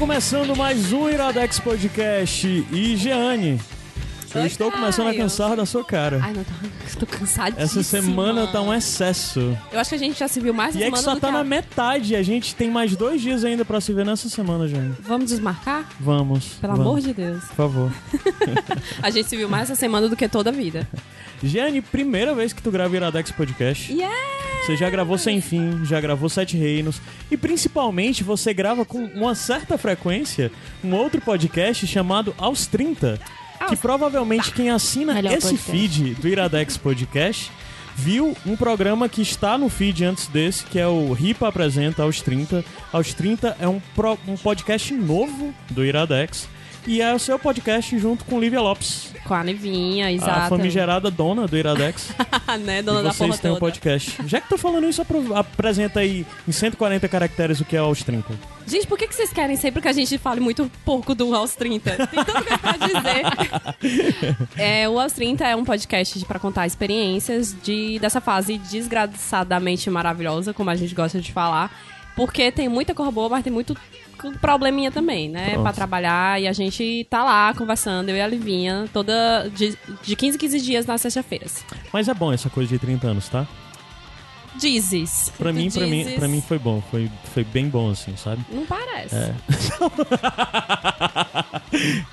[0.00, 3.60] Começando mais um Iradex Podcast e Jeane,
[4.34, 6.20] eu Oi, estou começando a cansar da sua cara.
[6.22, 6.52] Ai, não, tô,
[7.04, 7.62] tô cansadíssima.
[7.62, 9.54] Essa semana tá um excesso.
[9.70, 11.26] Eu acho que a gente já se viu mais E é que só do tá
[11.26, 14.30] que na a- metade, a gente tem mais dois dias ainda pra se ver nessa
[14.30, 14.94] semana, Jeane.
[15.00, 15.86] Vamos desmarcar?
[16.00, 16.54] Vamos.
[16.60, 16.86] Pelo vamos.
[16.86, 17.44] amor de Deus.
[17.44, 17.92] Por favor.
[19.02, 20.88] A gente se viu mais essa semana do que toda a vida.
[21.42, 23.92] Jeane, primeira vez que tu grava Iradex Podcast.
[23.92, 24.49] Yeah!
[24.62, 29.34] Você já gravou Sem Fim, já gravou Sete Reinos e principalmente você grava com uma
[29.34, 30.52] certa frequência
[30.84, 33.18] um outro podcast chamado Aos 30,
[33.68, 35.70] que provavelmente quem assina Melhor esse podcast.
[35.72, 37.50] feed do Iradex Podcast
[37.96, 42.20] viu um programa que está no feed antes desse, que é o Ripa Apresenta Aos
[42.22, 42.64] 30.
[42.92, 46.46] Aos 30 é um, pro- um podcast novo do Iradex
[46.86, 50.48] e é o seu podcast junto com Lívia Lopes, Com a Livinha, a exato.
[50.48, 52.12] famigerada dona do Iradex.
[52.64, 54.16] né, dona e da vocês têm um podcast.
[54.26, 55.02] Já que tô falando isso,
[55.34, 58.32] apresenta aí em 140 caracteres o que é aos 30.
[58.66, 61.54] Gente, por que, que vocês querem sempre que a gente fale muito pouco do Aos
[61.56, 62.06] 30?
[62.06, 64.36] Tem tanto coisa pra dizer.
[64.56, 70.54] é, o Aos 30 é um podcast pra contar experiências de, dessa fase desgraçadamente maravilhosa,
[70.54, 71.70] como a gente gosta de falar.
[72.14, 73.76] Porque tem muita cor boa, mas tem muito
[74.40, 75.50] probleminha também, né?
[75.50, 75.62] Pronto.
[75.62, 76.40] Pra trabalhar.
[76.40, 80.40] E a gente tá lá conversando, eu e a Livinha, toda de, de 15 em
[80.40, 81.64] 15 dias nas sextas-feiras.
[81.92, 83.46] Mas é bom essa coisa de 30 anos, tá?
[84.56, 85.32] Dizes.
[85.38, 86.82] Pra mim, pra mim, pra mim foi bom.
[86.90, 88.44] Foi, foi bem bom, assim, sabe?
[88.50, 89.14] Não parece.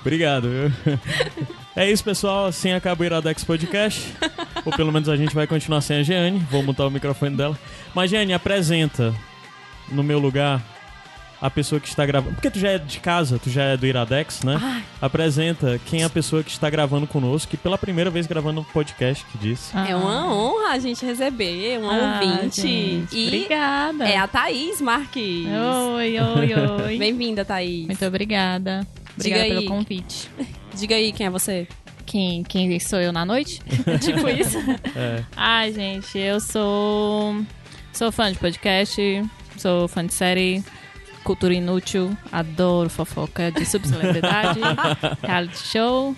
[0.00, 0.48] Obrigado.
[0.48, 0.98] viu?
[1.74, 2.46] É isso, pessoal.
[2.46, 4.14] Assim acaba o Iradex Podcast.
[4.64, 6.38] Ou pelo menos a gente vai continuar sem a Jeane.
[6.50, 7.58] Vou mutar o microfone dela.
[7.94, 9.14] Mas, Jeane, apresenta
[9.90, 10.62] no meu lugar
[11.40, 12.34] a pessoa que está gravando.
[12.34, 14.58] Porque tu já é de casa, tu já é do Iradex, né?
[14.60, 14.82] Ai.
[15.00, 18.64] Apresenta quem é a pessoa que está gravando conosco, que pela primeira vez gravando um
[18.64, 19.76] podcast que disse.
[19.76, 22.60] É uma honra a gente receber um Ah, ouvinte.
[22.62, 24.08] gente, E Obrigada.
[24.08, 25.46] é a Thaís Marques.
[25.94, 26.54] Oi, oi,
[26.86, 26.98] oi.
[26.98, 27.86] Bem-vinda, Thaís.
[27.86, 28.86] Muito obrigada.
[29.16, 29.50] Diga Obrigada aí.
[29.50, 30.28] pelo convite.
[30.74, 31.66] Diga aí quem é você.
[32.06, 33.60] Quem, quem sou eu na noite?
[34.00, 34.58] tipo isso.
[34.96, 35.22] É.
[35.36, 37.36] Ai, gente, eu sou.
[37.92, 39.00] Sou fã de podcast,
[39.56, 40.62] sou fã de série,
[41.28, 44.60] cultura inútil, adoro fofoca de subcelebridade,
[45.22, 46.16] reality show.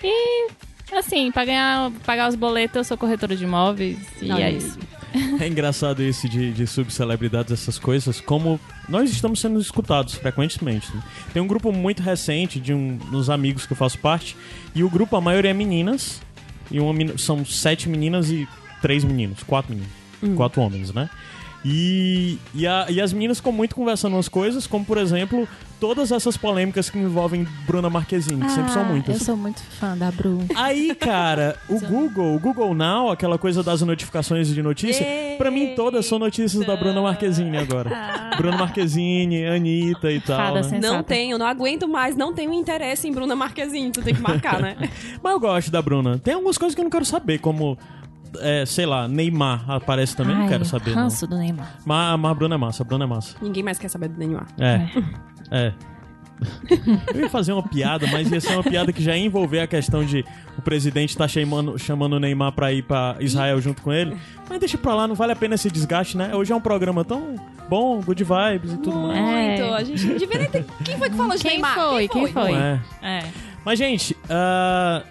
[0.00, 0.48] E,
[0.92, 3.98] assim, pra ganhar, pagar os boletos, eu sou corretora de imóveis.
[4.22, 4.56] E Olha é aí.
[4.58, 4.78] isso.
[5.40, 10.94] É engraçado esse de, de subcelebridades, essas coisas, como nós estamos sendo escutados frequentemente.
[10.94, 11.02] né?
[11.32, 14.36] Tem um grupo muito recente de um, dos amigos que eu faço parte,
[14.72, 16.22] e o grupo, a maioria é meninas,
[16.70, 18.46] e uma, são sete meninas e
[18.80, 21.10] três meninos, quatro meninos, quatro homens, né?
[21.64, 25.48] E, e, a- e as meninas ficam muito conversando umas coisas, como por exemplo,
[25.80, 29.14] todas essas polêmicas que envolvem Bruna Marquezine, que sempre são muitas.
[29.16, 30.40] Ah, Eu sou muito fã da Bru.
[30.54, 35.06] Aí, cara, o Google, o Google Now, aquela coisa das notificações de notícia,
[35.38, 37.90] pra mim todas são notícias da Bruna Marquezine agora.
[38.36, 40.36] Bruna Marquezine, Anitta e tal.
[40.54, 40.78] Fada né?
[40.82, 43.90] Não tenho, não aguento mais, não tenho interesse em Bruna Marquezine.
[43.90, 44.76] Tu tem que marcar, né?
[45.22, 46.18] Mas eu gosto da Bruna.
[46.18, 47.78] Tem algumas coisas que eu não quero saber, como,
[48.40, 50.90] é, sei lá, Neymar aparece também, não Ai, quero saber.
[50.90, 51.02] Não.
[51.04, 51.76] ranço do Neymar.
[51.84, 53.36] Mas, mas a Bruna é massa, a Bruna é massa.
[53.40, 54.46] Ninguém mais quer saber do Neymar.
[54.58, 54.88] É.
[55.50, 55.72] É.
[57.14, 59.66] Eu ia fazer uma piada, mas ia ser uma piada que já ia envolver a
[59.66, 60.24] questão de
[60.58, 64.16] o presidente tá chamando, chamando o Neymar pra ir pra Israel junto com ele.
[64.48, 66.34] Mas deixa pra lá, não vale a pena esse desgaste, né?
[66.34, 67.36] Hoje é um programa tão
[67.68, 69.20] bom, good vibes e tudo mais.
[69.20, 69.62] Muito.
[69.62, 69.74] É.
[69.74, 70.66] A gente não deveria ter.
[70.84, 71.74] Quem foi que falou de Quem Neymar?
[71.74, 72.08] foi?
[72.08, 72.52] Quem foi?
[72.52, 72.80] Não é.
[73.02, 73.24] É.
[73.64, 75.02] Mas, gente, ah,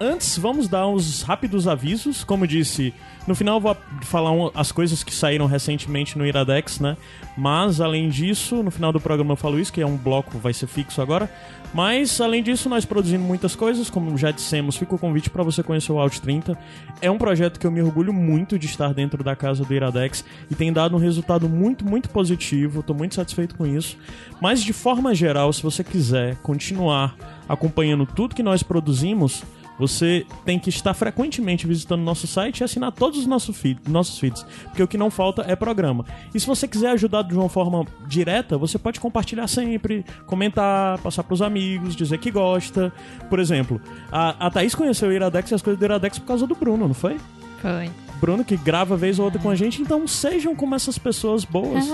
[0.00, 2.24] antes vamos dar uns rápidos avisos.
[2.24, 2.94] Como disse,
[3.26, 6.96] no final vou falar um- as coisas que saíram recentemente no Iradex, né?
[7.36, 10.52] Mas, além disso, no final do programa eu falo isso, que é um bloco, vai
[10.54, 11.30] ser fixo agora.
[11.72, 15.62] Mas, além disso, nós produzimos muitas coisas, como já dissemos, fica o convite para você
[15.62, 16.58] conhecer o Out 30.
[17.00, 20.24] É um projeto que eu me orgulho muito de estar dentro da casa do Iradex
[20.50, 22.80] e tem dado um resultado muito, muito positivo.
[22.80, 23.96] Estou muito satisfeito com isso.
[24.40, 27.14] Mas, de forma geral, se você quiser continuar
[27.48, 29.44] acompanhando tudo que nós produzimos,
[29.80, 34.18] você tem que estar frequentemente visitando nosso site e assinar todos os nossos, feed, nossos
[34.18, 36.04] feeds, porque o que não falta é programa.
[36.34, 41.22] E se você quiser ajudar de uma forma direta, você pode compartilhar sempre, comentar, passar
[41.22, 42.92] pros amigos, dizer que gosta.
[43.30, 43.80] Por exemplo,
[44.12, 46.86] a, a Thaís conheceu o Iradex e as coisas do Iradex por causa do Bruno,
[46.86, 47.16] não foi?
[47.62, 47.90] Foi.
[48.20, 49.80] Bruno, que grava vez ou outra com a gente.
[49.80, 51.84] Então sejam como essas pessoas boas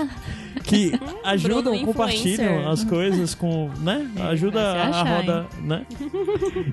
[0.63, 0.91] que
[1.23, 2.67] ajudam, Bruno compartilham influencer.
[2.67, 4.09] as coisas com, né?
[4.29, 5.85] Ajuda Vai se a, roda, né?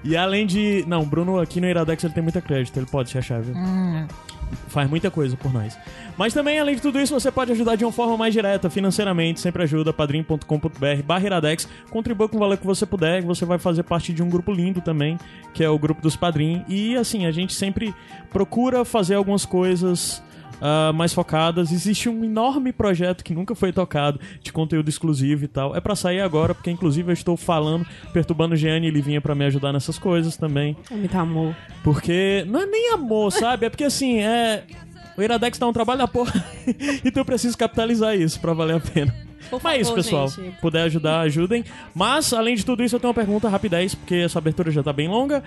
[0.02, 3.18] E além de, não, Bruno aqui no Iradex ele tem muita crédito, ele pode se
[3.18, 3.54] achar, viu?
[3.54, 4.06] Hum,
[4.68, 5.78] Faz muita coisa por nós.
[6.16, 9.40] Mas também, além de tudo isso, você pode ajudar de uma forma mais direta, financeiramente,
[9.40, 11.68] sempre ajuda, padrim.com.br barra Iradex.
[11.90, 14.80] Contribua com o valor que você puder, você vai fazer parte de um grupo lindo
[14.80, 15.18] também,
[15.52, 16.64] que é o grupo dos padrim.
[16.68, 17.94] E assim, a gente sempre
[18.30, 20.22] procura fazer algumas coisas
[20.60, 21.72] ah, mais focadas.
[21.72, 25.74] Existe um enorme projeto que nunca foi tocado, de conteúdo exclusivo e tal.
[25.76, 29.44] É pra sair agora, porque inclusive eu estou falando, perturbando Jeane e Livinha pra me
[29.44, 30.76] ajudar nessas coisas também.
[30.90, 31.54] Muito amor.
[31.82, 33.66] Porque não é nem amor, sabe?
[33.66, 34.64] É porque assim, é.
[35.16, 36.32] O Iradex dá um trabalho da porra.
[37.04, 39.14] então eu preciso capitalizar isso pra valer a pena.
[39.48, 40.28] Por Mas é isso, pessoal.
[40.28, 40.58] gente.
[40.60, 41.64] Puder ajudar, ajudem.
[41.94, 44.92] Mas, além de tudo isso, eu tenho uma pergunta rapidez, porque essa abertura já tá
[44.92, 45.44] bem longa.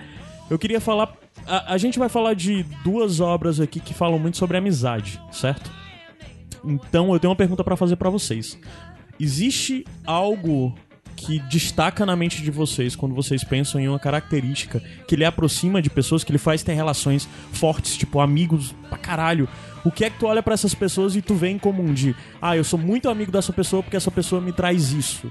[0.50, 1.14] Eu queria falar.
[1.46, 5.70] A, a gente vai falar de duas obras aqui que falam muito sobre amizade, certo?
[6.64, 8.58] Então eu tenho uma pergunta pra fazer pra vocês.
[9.20, 10.74] Existe algo
[11.16, 15.82] que destaca na mente de vocês quando vocês pensam em uma característica que lhe aproxima
[15.82, 19.48] de pessoas, que lhe faz ter relações fortes, tipo amigos pra caralho?
[19.84, 22.14] O que é que tu olha pra essas pessoas e tu vê em comum de,
[22.40, 25.30] ah, eu sou muito amigo dessa pessoa porque essa pessoa me traz isso.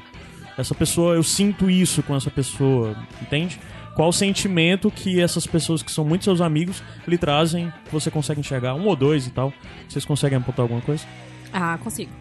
[0.57, 3.57] Essa pessoa, eu sinto isso com essa pessoa, entende?
[3.97, 8.11] Qual o sentimento que essas pessoas que são muito seus amigos lhe trazem, que você
[8.11, 8.75] consegue enxergar?
[8.75, 9.51] Um ou dois e tal.
[9.89, 11.03] Vocês conseguem apontar alguma coisa?
[11.51, 12.11] Ah, consigo.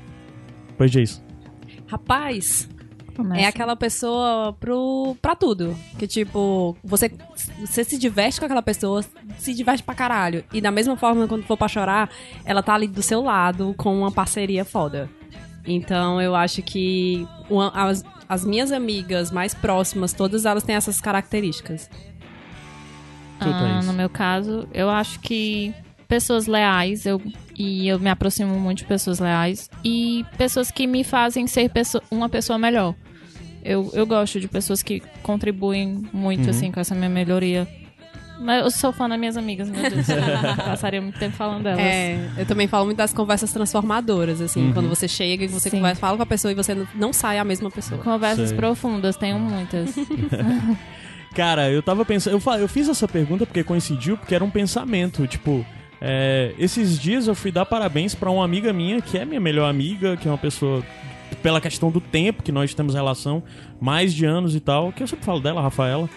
[0.78, 1.23] Pois diz.
[1.87, 2.67] Rapaz,
[3.14, 3.43] começa.
[3.43, 5.76] é aquela pessoa pro, pra tudo.
[5.99, 7.11] Que tipo, você,
[7.61, 9.05] você se diverte com aquela pessoa,
[9.37, 10.44] se diverte pra caralho.
[10.55, 12.08] E da mesma forma, quando for pra chorar,
[12.44, 15.11] ela tá ali do seu lado com uma parceria foda.
[15.67, 21.00] Então eu acho que uma- as, as minhas amigas mais próximas, todas elas têm essas
[21.00, 21.88] características.
[23.40, 25.75] Ah, no meu caso, eu acho que
[26.08, 27.20] pessoas leais, eu,
[27.58, 32.00] e eu me aproximo muito de pessoas leais, e pessoas que me fazem ser pesso-
[32.11, 32.94] uma pessoa melhor.
[33.62, 36.50] Eu, eu gosto de pessoas que contribuem muito, Uhum.
[36.50, 37.67] assim, com essa minha melhoria.
[38.38, 40.09] Mas eu sou fã das minhas amigas, meu Deus.
[40.09, 40.17] eu
[40.65, 41.81] passaria muito tempo falando delas.
[41.81, 45.77] É, eu também falo muito das conversas transformadoras, assim, quando você chega e você Sim.
[45.79, 48.00] conversa, fala com a pessoa e você não- sai a mesma pessoa.
[48.03, 48.59] Conversas Sei.
[48.59, 49.94] profundas, tenho muitas.
[51.35, 52.33] Cara, eu tava pensando.
[52.35, 55.27] Eu, fa- eu fiz essa pergunta porque coincidiu, porque era um pensamento.
[55.27, 55.65] Tipo,
[56.00, 59.69] é, esses dias eu fui dar parabéns pra uma amiga minha, que é minha melhor
[59.69, 60.83] amiga, que é uma pessoa.
[61.43, 63.43] Pela questão do tempo que nós temos relação,
[63.81, 66.09] mais de anos e tal, que eu sempre falo dela, Rafaela.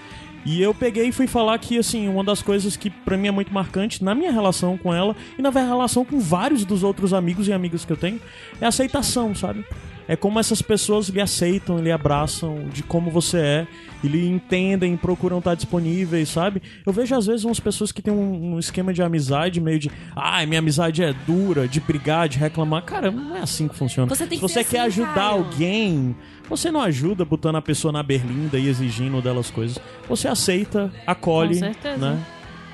[0.45, 3.31] E eu peguei e fui falar que, assim, uma das coisas que pra mim é
[3.31, 7.13] muito marcante na minha relação com ela e na minha relação com vários dos outros
[7.13, 8.19] amigos e amigas que eu tenho
[8.59, 9.65] é aceitação, sabe?
[10.09, 13.67] É como essas pessoas lhe aceitam, lhe abraçam de como você é,
[14.03, 16.63] e lhe entendem, procuram estar disponíveis, sabe?
[16.83, 19.91] Eu vejo às vezes umas pessoas que têm um, um esquema de amizade meio de,
[20.15, 22.81] ah, minha amizade é dura, de brigar, de reclamar.
[22.85, 24.09] Cara, não é assim que funciona.
[24.09, 25.25] Você Se você quer assim, ajudar cara.
[25.27, 26.15] alguém,
[26.50, 29.77] você não ajuda botando a pessoa na berlinda e exigindo delas coisas.
[30.07, 31.97] Você aceita, acolhe, Com certeza.
[31.97, 32.25] né?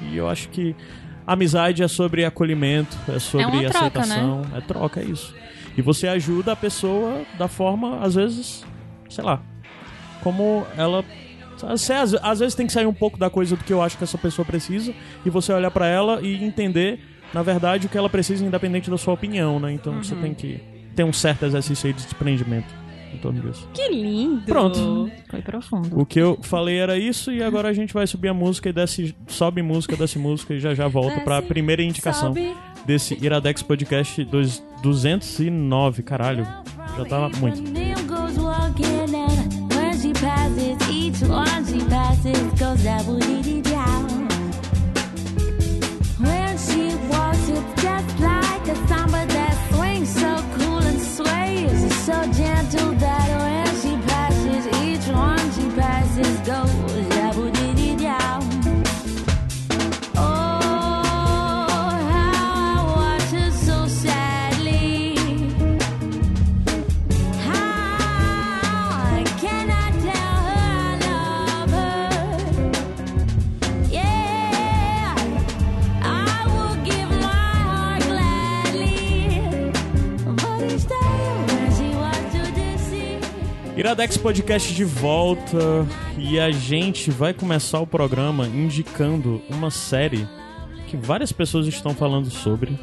[0.03, 0.73] E eu acho que
[1.27, 5.35] amizade é sobre acolhimento, é sobre uma troca, aceitação, é troca, é isso.
[5.77, 8.65] E você ajuda a pessoa da forma, às vezes,
[9.09, 9.41] sei lá,
[10.23, 11.03] como ela.
[11.57, 13.97] Você, às, às vezes tem que sair um pouco da coisa do que eu acho
[13.97, 14.93] que essa pessoa precisa
[15.25, 16.99] e você olhar pra ela e entender,
[17.33, 19.71] na verdade, o que ela precisa, independente da sua opinião, né?
[19.71, 20.61] Então você tem que
[20.95, 22.84] ter um certo exercício aí de desprendimento
[23.31, 23.67] em torno disso.
[23.73, 24.41] Que lindo!
[24.45, 25.09] Pronto.
[25.29, 25.99] Foi profundo.
[25.99, 28.73] O que eu falei era isso e agora a gente vai subir a música e
[28.73, 32.53] desce, sobe música, desce música e já já volta pra Desce, primeira indicação Sobe.
[32.85, 36.45] desse Iradex Podcast dois- 209, caralho.
[36.97, 37.61] Já tá muito.
[83.85, 85.85] Iradex Podcast de volta
[86.17, 90.27] e a gente vai começar o programa indicando uma série
[90.87, 92.79] que várias pessoas estão falando sobre,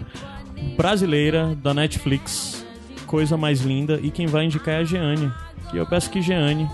[0.77, 2.65] brasileira, da Netflix,
[3.05, 5.29] coisa mais linda, e quem vai indicar é a Jeane.
[5.75, 6.71] E eu peço que Jeane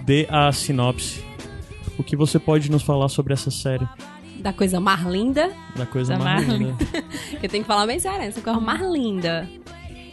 [0.00, 1.24] dê a sinopse.
[1.96, 3.86] O que você pode nos falar sobre essa série?
[4.40, 5.52] Da coisa mais linda.
[5.76, 6.76] Da coisa Da mais mais linda.
[7.40, 9.48] Eu tenho que falar bem sério, essa coisa mais linda.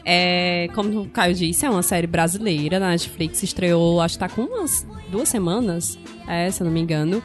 [0.06, 3.42] É, como o Caio disse, é uma série brasileira na Netflix.
[3.42, 5.98] Estreou, acho que tá com umas duas semanas,
[6.28, 7.24] é, se eu não me engano.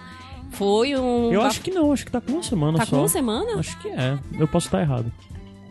[0.53, 1.31] Foi um.
[1.33, 2.97] Eu acho que não, acho que tá com uma semana Tá só.
[2.97, 3.59] com uma semana?
[3.61, 4.19] Acho que é.
[4.39, 5.13] Eu posso estar errado.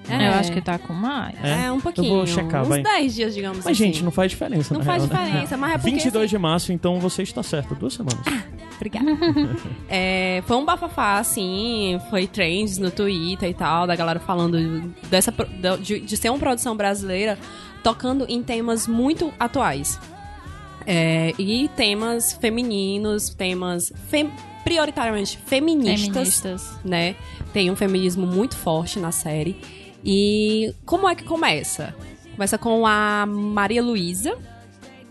[0.10, 0.28] É.
[0.30, 1.36] Eu acho que tá com mais.
[1.44, 2.08] É, um pouquinho.
[2.08, 2.82] Eu vou checar, uns vai.
[2.84, 3.76] 10 dias, digamos Mas, assim.
[3.86, 5.26] gente, não faz diferença, Não na faz real, né?
[5.30, 7.76] diferença, mas é porque, 22 de março, então você está certo.
[7.76, 8.20] Duas semanas.
[8.76, 9.06] Obrigada.
[9.92, 15.34] É, foi um bafafá, assim, foi trends no Twitter e tal, da galera falando dessa,
[15.82, 17.38] de, de ser uma produção brasileira
[17.84, 20.00] tocando em temas muito atuais.
[20.86, 24.32] É, e temas femininos, temas fem-
[24.64, 26.80] prioritariamente feministas, Feministas.
[26.86, 27.16] né?
[27.54, 29.56] Tem um feminismo muito forte na série.
[30.04, 31.96] E como é que começa?
[32.32, 34.38] Começa com a Maria Luísa.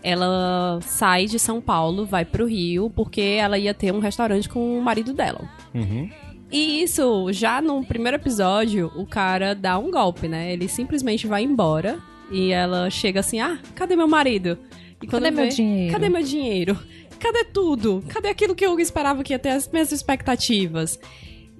[0.01, 4.77] Ela sai de São Paulo, vai pro Rio, porque ela ia ter um restaurante com
[4.77, 5.49] o marido dela.
[5.73, 6.09] Uhum.
[6.51, 10.51] E isso, já no primeiro episódio, o cara dá um golpe, né?
[10.51, 11.99] Ele simplesmente vai embora
[12.31, 14.57] e ela chega assim: ah, cadê meu marido?
[15.01, 15.91] E Cadê meu dinheiro?
[15.93, 16.79] Cadê meu dinheiro?
[17.19, 18.03] Cadê tudo?
[18.07, 20.99] Cadê aquilo que eu esperava que ia ter as minhas expectativas?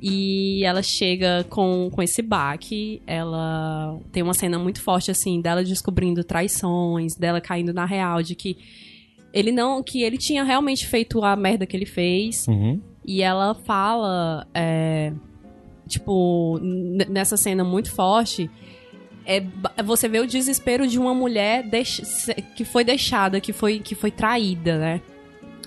[0.01, 3.01] E ela chega com, com esse baque.
[3.05, 8.35] Ela tem uma cena muito forte, assim, dela descobrindo traições, dela caindo na real de
[8.35, 8.57] que
[9.33, 9.83] ele não.
[9.83, 12.47] que ele tinha realmente feito a merda que ele fez.
[12.47, 12.81] Uhum.
[13.05, 15.11] E ela fala, é,
[15.87, 18.49] tipo, nessa cena muito forte,
[19.25, 19.43] é,
[19.83, 21.65] você vê o desespero de uma mulher
[22.55, 25.01] que foi deixada, que foi, que foi traída, né?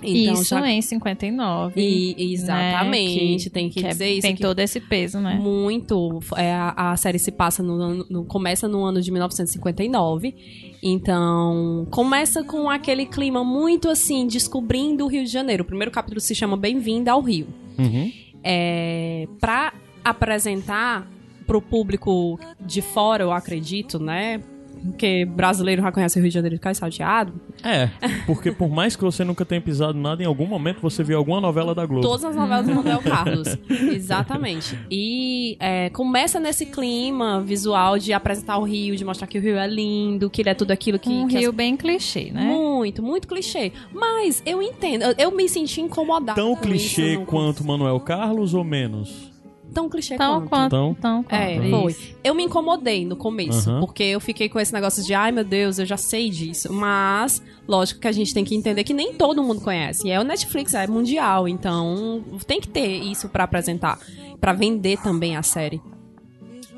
[0.05, 1.81] Isso já- em 59.
[1.81, 5.35] E- exatamente, né, tem que é- dizer isso, Tem que- todo esse peso, né?
[5.41, 6.19] muito.
[6.37, 10.35] É, a, a série se passa no, ano- no- começa no ano de 1959.
[10.83, 15.63] Então, começa com aquele clima muito assim, descobrindo o Rio de Janeiro.
[15.63, 17.47] O primeiro capítulo se chama Bem-vinda ao Rio.
[17.79, 18.13] Uhum.
[18.45, 19.73] É, para
[20.05, 21.09] apresentar
[21.47, 24.41] pro público de fora, eu acredito, né?
[24.85, 27.33] Porque brasileiro já conhece o Rio de Janeiro e cai salteado.
[27.63, 27.89] É,
[28.27, 31.41] porque por mais que você nunca tenha pisado nada, em algum momento você viu alguma
[31.41, 32.03] novela da Globo.
[32.07, 33.57] Todas as novelas do Manuel Carlos.
[33.71, 34.77] Exatamente.
[34.91, 39.57] E é, começa nesse clima visual de apresentar o Rio, de mostrar que o Rio
[39.57, 41.09] é lindo, que ele é tudo aquilo que.
[41.09, 42.45] Um que as- rio bem clichê, né?
[42.45, 43.73] Muito, muito clichê.
[43.93, 46.35] Mas eu entendo, eu, eu me senti incomodada.
[46.35, 49.32] Tão com clichê quanto Manuel Carlos ou menos?
[49.73, 50.49] Tão clichê Então, quanto.
[50.51, 50.67] quanto?
[50.75, 51.33] Então- Então, quanto?
[51.41, 51.97] É, foi.
[52.23, 55.79] Eu me incomodei no começo, porque eu fiquei com esse negócio de, ai meu Deus,
[55.79, 56.73] eu já sei disso.
[56.73, 60.07] Mas, lógico que a gente tem que entender que nem todo mundo conhece.
[60.07, 63.99] E é o Netflix, é mundial, então tem que ter isso pra apresentar,
[64.41, 65.81] pra vender também a série.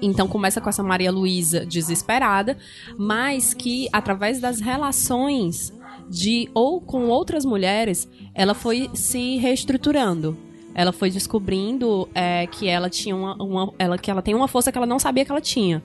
[0.02, 2.58] Então começa com essa Maria Luísa desesperada,
[2.98, 5.72] mas que através das relações
[6.10, 10.36] de ou com outras mulheres, ela foi se reestruturando.
[10.75, 14.73] Ela foi descobrindo é, que ela tinha uma, uma- ela, que ela tem uma força
[14.73, 15.83] que ela não sabia que ela tinha.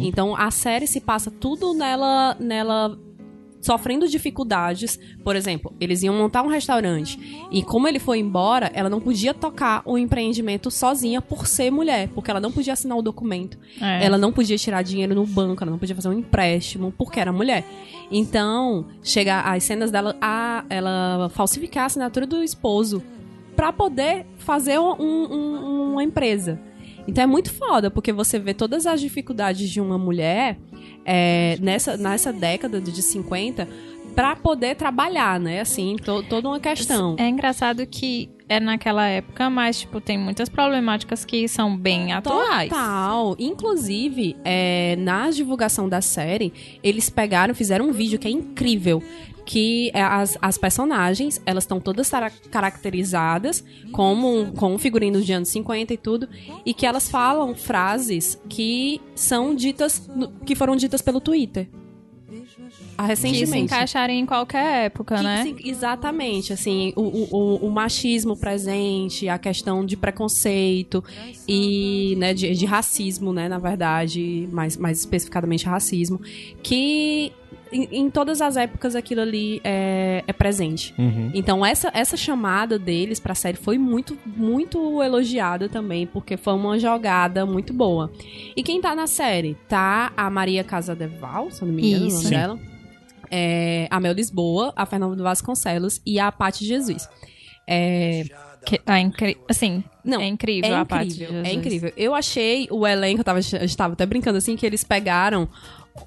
[0.00, 2.98] Então a série se passa tudo nela, nela
[3.60, 4.98] sofrendo dificuldades.
[5.22, 9.32] Por exemplo, eles iam montar um restaurante e como ele foi embora, ela não podia
[9.32, 13.56] tocar o empreendimento sozinha por ser mulher, porque ela não podia assinar o documento.
[13.80, 14.04] É.
[14.04, 17.32] Ela não podia tirar dinheiro no banco, ela não podia fazer um empréstimo porque era
[17.32, 17.64] mulher.
[18.10, 23.00] Então, chega as cenas dela a ela falsificar a assinatura do esposo
[23.62, 26.58] pra poder fazer um- um- uma empresa.
[27.06, 30.58] Então é muito foda, porque você vê todas as dificuldades de uma mulher
[31.04, 33.68] é, nessa, nessa década de 50
[34.16, 35.60] pra poder trabalhar, né?
[35.60, 37.14] Assim, to- toda uma questão.
[37.20, 42.68] É engraçado que é naquela época, mas, tipo, tem muitas problemáticas que são bem atuais.
[42.68, 43.34] Total.
[43.38, 46.52] Inclusive, é, na divulgação da série,
[46.82, 49.00] eles pegaram, fizeram um vídeo que é incrível.
[49.44, 55.32] Que é, as, as personagens, elas estão todas cara- caracterizadas como com um figurino de
[55.32, 56.28] anos 50 e tudo,
[56.64, 60.08] e que elas falam frases que são ditas,
[60.46, 61.68] que foram ditas pelo Twitter.
[62.96, 63.64] Ah, Que se Recentemente.
[63.64, 65.42] encaixarem em qualquer época, Que né?
[65.42, 71.02] se- exatamente, assim, o, o, o- o machismo presente, a questão de preconceito
[71.46, 76.20] e, né, de, de racismo, né, na verdade, mais, mais especificadamente racismo,
[76.62, 77.32] que
[77.72, 80.94] em, em todas as épocas aquilo ali é, é presente.
[80.98, 81.30] Uhum.
[81.34, 86.78] Então essa, essa chamada deles pra série foi muito, muito elogiada também, porque foi uma
[86.78, 88.12] jogada muito boa.
[88.56, 89.56] E quem tá na série?
[89.68, 92.16] Tá a Maria Casadeval, se eu não me engano, Isso.
[92.16, 92.34] o nome Sim.
[92.34, 92.58] dela.
[93.30, 97.08] É, a Mel Lisboa, a Fernanda Vasconcelos e a Paty Jesus.
[97.66, 98.24] É,
[98.64, 99.36] Que, ah, incri...
[99.48, 101.92] Assim, não, é incrível é a parte incrível, é incrível.
[101.96, 105.48] Eu achei o elenco, eu tava, eu estava até brincando assim, que eles pegaram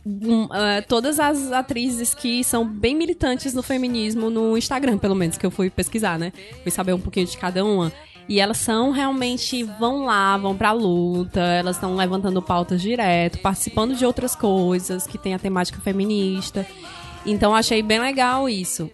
[0.05, 5.37] um, eh, todas as atrizes que são bem militantes no feminismo no Instagram, pelo menos,
[5.37, 6.31] que eu fui pesquisar, né?
[6.63, 7.91] Fui saber um pouquinho de cada uma.
[8.27, 13.95] E elas são realmente, vão lá, vão pra luta, elas estão levantando pautas direto, participando
[13.95, 16.65] de outras coisas que tem a temática feminista.
[17.23, 18.89] Então achei bem legal isso.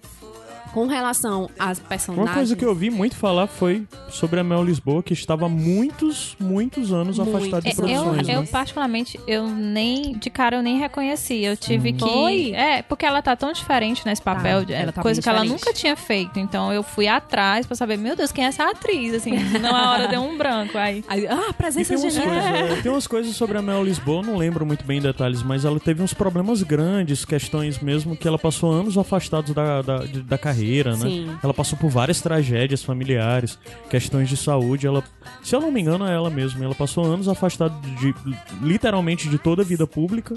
[0.74, 2.28] Com relação às personagens.
[2.30, 6.36] Uma coisa que eu ouvi muito falar foi sobre a Mel Lisboa, que estava muitos,
[6.40, 7.36] muitos anos Muito.
[7.36, 8.48] afastada de É, Eu, produções, eu né?
[8.52, 11.44] particularmente, eu nem, de cara, eu nem reconheci.
[11.44, 12.00] Eu tive que...
[12.00, 12.52] Foi?
[12.52, 15.42] É, porque ela tá tão diferente nesse papel, Tá, de- ela tá coisa que ela
[15.42, 15.60] diferente.
[15.66, 16.40] nunca tinha feito.
[16.40, 19.14] Então eu fui atrás pra saber, meu Deus, quem é essa atriz?
[19.14, 21.04] Assim, na hora deu um branco aí.
[21.12, 24.86] Aí, ah, presença coisas, é, tem umas coisas sobre a Mel Lisboa, não lembro muito
[24.86, 28.98] bem em detalhes, mas ela teve uns problemas grandes, questões mesmo, que ela passou anos
[28.98, 30.61] afastados da, da, de- da carreira,
[30.98, 31.10] né?
[31.10, 31.38] Sim.
[31.44, 33.58] Ela passou por várias tragédias familiares,
[33.90, 34.88] questões de saúde.
[34.88, 35.04] Ela,
[35.44, 36.64] se eu não me engano, é ela mesma.
[36.64, 38.14] Ela passou anos afastada de,
[38.62, 40.36] literalmente de toda a vida pública.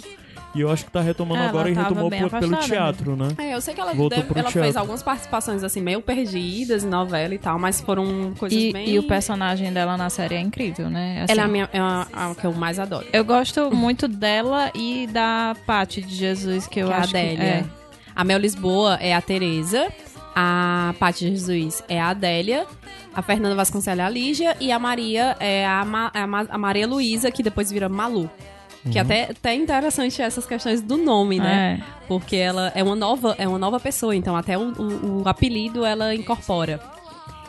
[0.54, 3.26] E eu acho que tá retomando Ela agora e retomou pelo afastada teatro, né?
[3.38, 4.62] É, eu sei que ela, Voltou deve- ela teatro.
[4.62, 8.88] fez algumas participações assim, meio perdidas em novela e tal, mas foram coisas E, bem.
[8.88, 11.22] e o personagem dela na série é incrível, né?
[11.22, 13.04] Assim, Ela é a, minha, é a, a que eu mais adoro.
[13.12, 17.10] Eu gosto muito dela e da Paty de Jesus, que eu que é a acho
[17.10, 17.42] que Adélia.
[17.42, 17.64] é.
[18.14, 19.88] A Mel Lisboa é a Tereza,
[20.34, 22.66] a Paty Jesus é a Adélia,
[23.14, 26.58] a Fernanda Vasconcelos é a Lígia e a Maria é a, Ma- a Ma- a
[26.58, 28.30] Maria Luísa, que depois vira Malu.
[28.92, 31.80] Que até, até é interessante essas questões do nome, né?
[31.80, 32.04] É.
[32.06, 35.86] Porque ela é uma nova, é uma nova pessoa, então até o, o- o apelido
[35.86, 36.78] ela incorpora.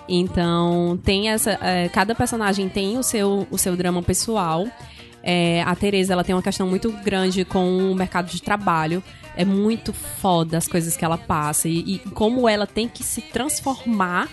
[0.08, 1.58] Então, tem essa.
[1.62, 4.65] é, cada personagem tem o seu, o seu drama pessoal.
[5.24, 9.04] É, a Tereza ela tem uma questão muito grande com o mercado de trabalho.
[9.36, 13.22] É muito foda as coisas que ela passa e, e como ela tem que se
[13.22, 14.30] transformar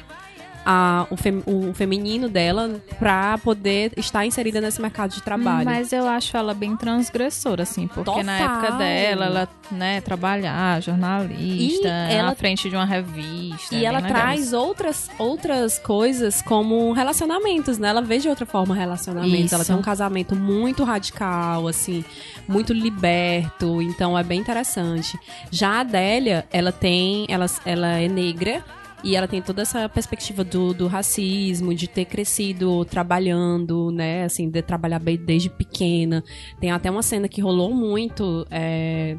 [0.65, 5.65] a- o, fem- o feminino dela pra poder estar inserida nesse mercado de trabalho.
[5.65, 8.55] Mas eu acho ela bem transgressora, assim, porque na Total.
[8.57, 13.75] época dela, ela, né, trabalhar, jornalista, E ela- à frente de uma revista.
[13.75, 17.89] E é ela legal traz outras, outras coisas como relacionamentos, né?
[17.89, 19.47] Ela vê de outra forma relacionamentos.
[19.47, 19.55] Isso.
[19.55, 22.05] Ela tem um casamento muito radical, assim,
[22.49, 23.81] muito liberto.
[23.83, 25.19] Então é bem interessante.
[25.51, 27.27] Já a Adélia, ela tem.
[27.29, 28.65] Ela, ela é negra.
[29.05, 34.25] E ela tem toda essa perspectiva do, do racismo, de ter crescido trabalhando, né?
[34.25, 36.23] Assim, de trabalhar desde pequena.
[36.61, 38.47] Tem até uma cena que rolou muito.
[38.51, 39.17] é,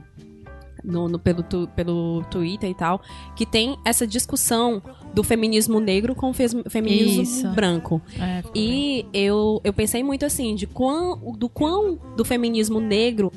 [0.83, 3.01] no, no- pelo, tu- pelo Twitter e tal,
[3.37, 4.81] que tem essa discussão
[5.13, 7.47] do feminismo negro com o fes- feminismo Isso.
[7.51, 8.01] branco.
[8.19, 8.43] É.
[8.53, 13.31] E eu, eu pensei muito assim, de quão, do quão do feminismo negro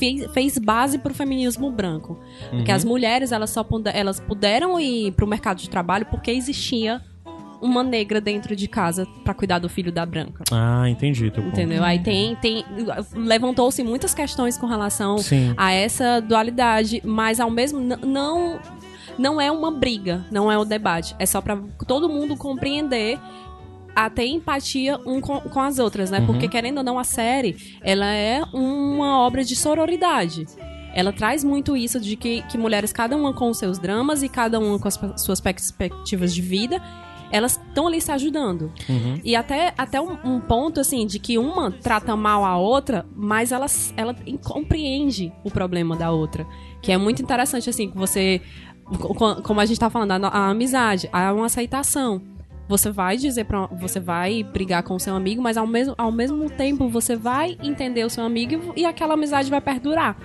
[0.00, 2.18] fez, fez base pro feminismo branco.
[2.50, 7.00] Porque as mulheres, elas só puder- elas puderam ir pro mercado de trabalho porque existia
[7.62, 10.44] uma negra dentro de casa pra cuidar do filho da branca.
[10.50, 11.26] Ah, entendi.
[11.26, 11.84] Entendeu?
[11.84, 12.64] Aí tem, tem
[13.14, 15.52] levantou-se muitas questões com relação Sim.
[15.58, 18.58] a essa dualidade, mas ao mesmo não
[19.18, 23.18] não é uma briga, não é o debate, é só pra todo mundo compreender
[23.94, 26.20] a ter empatia um com, com as outras, né?
[26.26, 30.46] Porque querendo ou não a série, ela é uma obra de sororidade.
[30.94, 34.28] Ela traz muito isso de que, que mulheres, cada uma com os seus dramas e
[34.28, 36.82] cada uma com as suas perspectivas de vida,
[37.30, 38.72] elas estão ali se ajudando.
[39.24, 43.52] E até, até um, um ponto, assim, de que uma trata mal a outra, mas
[43.52, 46.44] ela, ela compreende o problema da outra.
[46.82, 48.40] Que é muito interessante, assim, que você.
[48.98, 52.20] co- Como a gente tá falando, a, a amizade, há uma aceitação.
[52.70, 56.12] Você vai dizer para Você vai brigar com o seu amigo, mas ao mesmo, ao
[56.12, 60.16] mesmo tempo você vai entender o seu amigo e, e aquela amizade vai perdurar.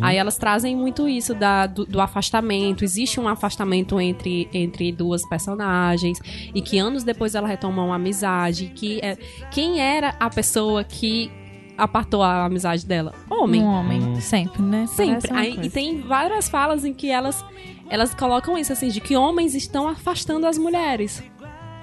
[0.00, 2.84] Aí elas trazem muito isso da, do, do afastamento.
[2.84, 6.18] Existe um afastamento entre, entre duas personagens.
[6.54, 8.72] E que anos depois ela retoma uma amizade.
[8.74, 9.16] Que é,
[9.50, 11.30] quem era a pessoa que
[11.76, 13.12] apartou a amizade dela?
[13.28, 13.62] Homem.
[13.62, 14.86] Um homem, sempre, né?
[14.86, 15.32] Sempre.
[15.32, 17.44] Aí, e tem várias falas em que elas,
[17.88, 21.22] elas colocam isso, assim, de que homens estão afastando as mulheres.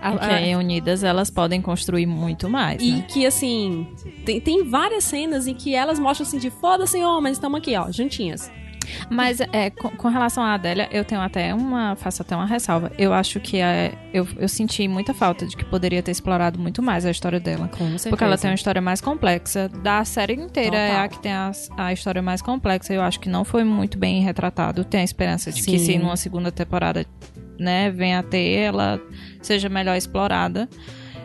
[0.02, 3.06] A- aí, unidas elas podem construir muito mais, e né?
[3.08, 3.88] que, assim,
[4.26, 7.92] tem, tem várias cenas em que elas mostram assim de foda-se, homens, estamos aqui, ó,
[7.92, 8.52] juntinhas.
[9.08, 11.96] Mas é, com, com relação à Adélia, eu tenho até uma.
[11.96, 12.92] faço até uma ressalva.
[12.98, 16.82] Eu acho que é, eu, eu senti muita falta de que poderia ter explorado muito
[16.82, 17.68] mais a história dela.
[17.68, 18.10] Com certeza.
[18.10, 19.70] Porque ela tem uma história mais complexa.
[19.70, 21.04] Da série inteira é Total.
[21.04, 22.92] a que tem a, a história mais complexa.
[22.94, 24.84] Eu acho que não foi muito bem retratado.
[24.84, 25.86] Tenho a esperança de que Sim.
[25.86, 27.06] se numa segunda temporada,
[27.60, 29.00] né, venha a ter, ela
[29.42, 30.70] seja melhor explorada.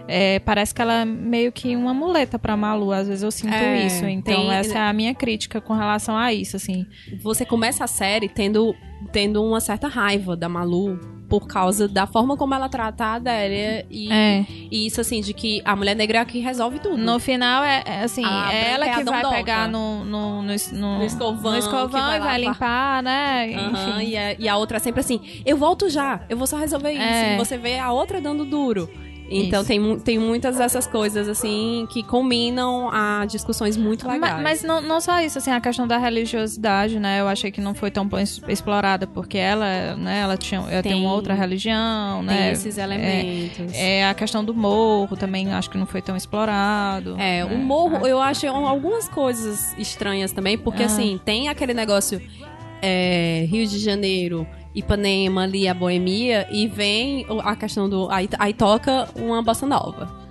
[0.07, 2.93] É, parece que ela é meio que uma muleta pra Malu.
[2.93, 4.05] Às vezes eu sinto É, isso.
[4.05, 6.87] Então, tem- essa é a minha crítica com relação a isso, assim.
[7.23, 8.75] Você começa a série tendo,
[9.13, 13.87] tendo uma certa raiva da Malu por causa da forma como ela trata a Adélia
[13.91, 14.45] e, É.
[14.71, 16.99] e isso, assim, de que a mulher negra é a que resolve tudo.
[16.99, 19.35] No final, é, é assim, é ela é que vai dondoca.
[19.35, 23.51] pegar no, no, no, no- No escovão, no escovão vai e vai limpar, né?
[23.51, 24.07] Enfim.
[24.11, 27.03] e, a, e a outra sempre assim, eu volto já, eu vou só resolver isso.
[27.03, 27.35] É.
[27.35, 28.89] E você vê a outra dando duro.
[29.31, 29.69] Então Isso.
[29.69, 34.35] tem, tem muitas dessas coisas, assim, que combinam a discussões muito legais.
[34.37, 37.21] Ma- Mas não, não só isso, assim, a questão da religiosidade, né?
[37.21, 38.07] Eu achei que não foi tão
[38.49, 41.01] explorada, porque ela, né, ela tinha, ela tem, Tem.
[41.01, 42.53] uma outra religião, tem né?
[42.53, 43.73] esses elementos.
[43.75, 47.17] É a questão do morro também, acho que não foi tão explorado.
[47.19, 47.55] É, né?
[47.55, 50.87] o morro, eu acho um- algumas coisas estranhas também, porque Ah.
[50.87, 52.21] assim, tem aquele negócio
[52.83, 58.09] é, Rio de Janeiro, Ipanema ali, a boemia, e vem a questão do.
[58.11, 60.23] Aí, aí toca uma bossa nova.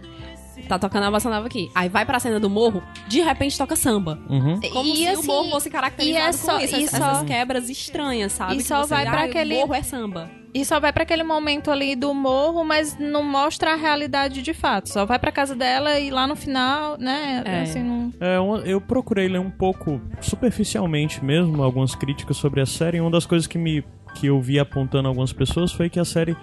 [0.67, 1.69] Tá tocando a bossa nova aqui.
[1.75, 4.17] Aí vai pra cena do morro, de repente toca samba.
[4.29, 4.59] Uhum.
[4.71, 6.75] Como E se assim, o morro fosse caracterizado e é com só- isso.
[6.75, 8.53] e Essas, só- essas quebras estranhas, sabe?
[8.53, 10.29] e Que só você, vai pra ah, aquele- O morro é samba.
[10.53, 14.53] E só vai pra aquele momento ali do morro, mas não mostra a realidade de
[14.53, 14.89] fato.
[14.89, 17.41] Só vai pra casa dela e lá no final, né?
[17.43, 17.61] É.
[17.61, 18.13] Assim, não...
[18.19, 18.37] É,
[18.69, 22.97] eu procurei ler um pouco superficialmente mesmo algumas críticas sobre a série.
[22.97, 26.05] E uma das coisas que me que eu vi apontando algumas pessoas foi que a
[26.05, 26.37] série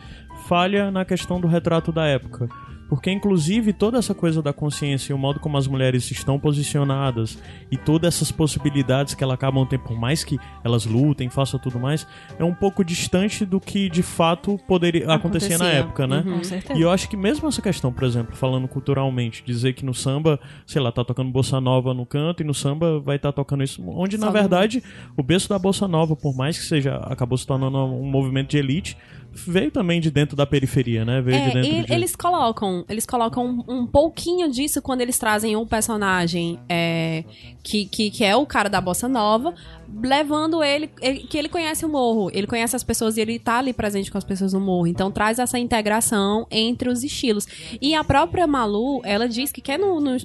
[0.48, 2.48] falha na questão do retrato da época.
[2.90, 7.38] Porque, inclusive, toda essa coisa da consciência e o modo como as mulheres estão posicionadas
[7.70, 11.78] e todas essas possibilidades que elas acabam tendo, por mais que elas lutem, façam tudo
[11.78, 12.04] mais,
[12.36, 16.24] é um pouco distante do que de fato poderia acontecer na época, né?
[16.26, 16.76] Uhum.
[16.76, 20.40] E eu acho que mesmo essa questão, por exemplo, falando culturalmente, dizer que no samba,
[20.66, 23.80] sei lá, tá tocando bossa nova no canto e no samba vai estar tocando isso,
[23.86, 24.82] onde na verdade
[25.16, 28.58] o berço da bossa nova, por mais que seja acabou se tornando um movimento de
[28.58, 28.96] elite,
[29.32, 31.20] veio também de dentro da periferia, né?
[31.20, 31.92] Veio de É, dentro e de...
[31.92, 37.24] eles colocam, eles colocam um, um pouquinho disso quando eles trazem um personagem é,
[37.62, 39.54] que, que, que é o cara da bossa nova,
[40.02, 43.58] levando ele, ele- que ele conhece o morro, ele conhece as pessoas e ele tá
[43.58, 44.86] ali presente com as pessoas no morro.
[44.86, 47.46] Então traz essa integração entre os estilos.
[47.80, 50.16] E a própria Malu, ela diz que quer no, no,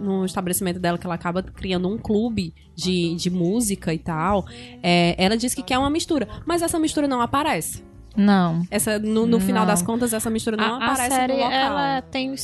[0.00, 4.46] no estabelecimento dela que ela acaba criando um clube de, de música e tal.
[4.82, 7.82] é, ela diz que quer uma mistura, mas essa mistura não aparece.
[8.16, 8.62] Não.
[8.70, 11.52] Essa, no, no final das contas, essa mistura não a, a aparece série, no local.
[11.52, 12.34] ela tem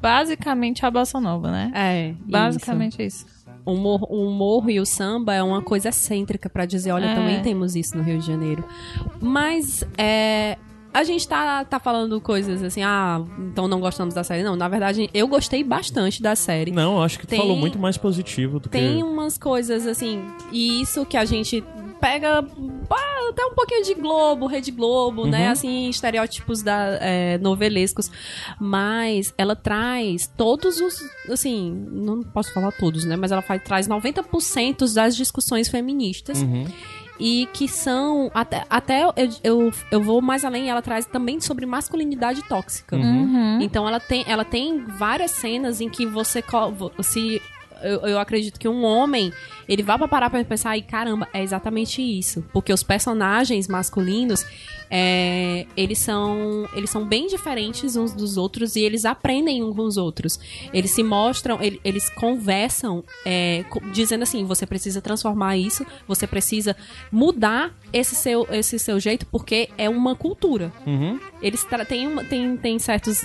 [0.00, 1.72] basicamente a bossa nova, né?
[1.74, 3.26] É, Basicamente isso.
[3.26, 3.42] isso.
[3.64, 7.14] O morro, o morro e o samba é uma coisa excêntrica pra dizer, olha, É.
[7.14, 8.64] também temos isso no Rio de Janeiro.
[9.20, 10.58] Mas é,
[10.92, 14.42] a gente tá, tá falando coisas assim, ah, então não gostamos da série.
[14.42, 16.70] Não, na verdade, eu gostei bastante da série.
[16.70, 20.22] Não, acho que tu Tem- falou muito mais positivo do Tem que umas coisas assim,
[20.50, 21.64] e isso que a gente
[22.02, 22.44] pega
[22.90, 25.46] ah, até um pouquinho de Globo, Rede Globo, né?
[25.46, 25.52] Uhum.
[25.52, 28.10] Assim, estereótipos da, é, novelescos.
[28.60, 31.00] Mas ela traz todos os.
[31.30, 33.14] Assim, não posso falar todos, né?
[33.16, 36.42] Mas ela faz, traz 90% das discussões feministas.
[36.42, 36.66] Uhum.
[37.18, 38.30] E que são.
[38.34, 39.12] Até, até eu,
[39.44, 42.96] eu, eu vou mais além, ela traz também sobre masculinidade tóxica.
[42.96, 43.60] Uhum.
[43.60, 46.42] Então ela tem, ela tem várias cenas em que você
[47.02, 47.40] se
[47.82, 49.32] eu, eu acredito que um homem
[49.68, 52.44] ele vai pra parar pra pensar e caramba é exatamente isso.
[52.52, 54.44] Porque os personagens masculinos
[54.94, 59.82] é, eles são eles são bem diferentes uns dos outros e eles aprendem uns com
[59.82, 60.38] os outros.
[60.72, 66.76] Eles se mostram ele- eles conversam é, dizendo assim você precisa transformar isso você precisa
[67.10, 70.72] mudar esse seu esse seu jeito porque é uma cultura.
[70.86, 71.18] Uhum.
[71.40, 73.24] eles têm uma- tem, tem certos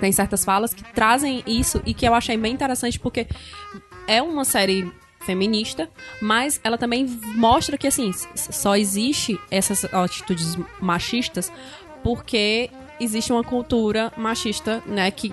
[0.00, 3.26] tem certas falas que trazem isso e que eu achei bem interessante porque
[4.06, 5.88] é uma série feminista,
[6.20, 11.52] mas ela também mostra que assim só existe essas atitudes machistas
[12.02, 12.68] porque
[13.00, 15.32] existe uma cultura machista, né, que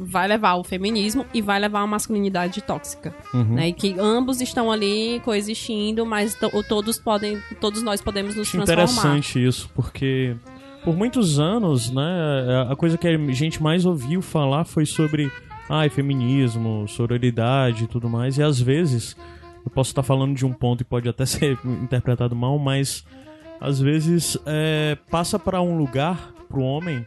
[0.00, 4.70] vai levar ao feminismo e vai levar a masculinidade tóxica, né, e que ambos estão
[4.70, 8.84] ali coexistindo, mas to- todos podem, todos nós podemos nos Acho transformar.
[9.16, 10.36] interessante isso, porque
[10.88, 12.02] por muitos anos, né,
[12.66, 15.30] a coisa que a gente mais ouviu falar foi sobre
[15.68, 19.14] ai, feminismo, sororidade e tudo mais, e às vezes
[19.62, 23.04] eu posso estar falando de um ponto e pode até ser interpretado mal, mas
[23.60, 27.04] às vezes é, passa para um lugar pro homem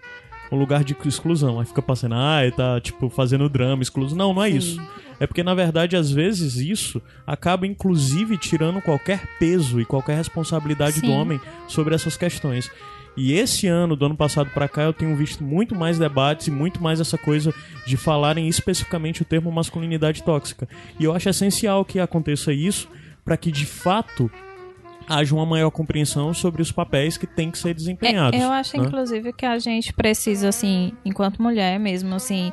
[0.51, 1.59] um lugar de exclusão.
[1.59, 4.15] Aí fica passando, ah, tá, tipo, fazendo drama, excluso.
[4.15, 4.81] Não, não é isso.
[5.17, 10.99] É porque, na verdade, às vezes isso acaba, inclusive, tirando qualquer peso e qualquer responsabilidade
[10.99, 11.13] do Sim.
[11.13, 12.69] homem sobre essas questões.
[13.15, 16.51] E esse ano, do ano passado pra cá, eu tenho visto muito mais debates e
[16.51, 17.53] muito mais essa coisa
[17.85, 20.67] de falarem especificamente o termo masculinidade tóxica.
[20.99, 22.87] E eu acho essencial que aconteça isso
[23.23, 24.31] para que, de fato,
[25.07, 28.39] haja uma maior compreensão sobre os papéis que têm que ser desempenhados.
[28.39, 28.85] É, eu acho, né?
[28.85, 32.51] inclusive, que a gente precisa, assim, enquanto mulher mesmo, assim,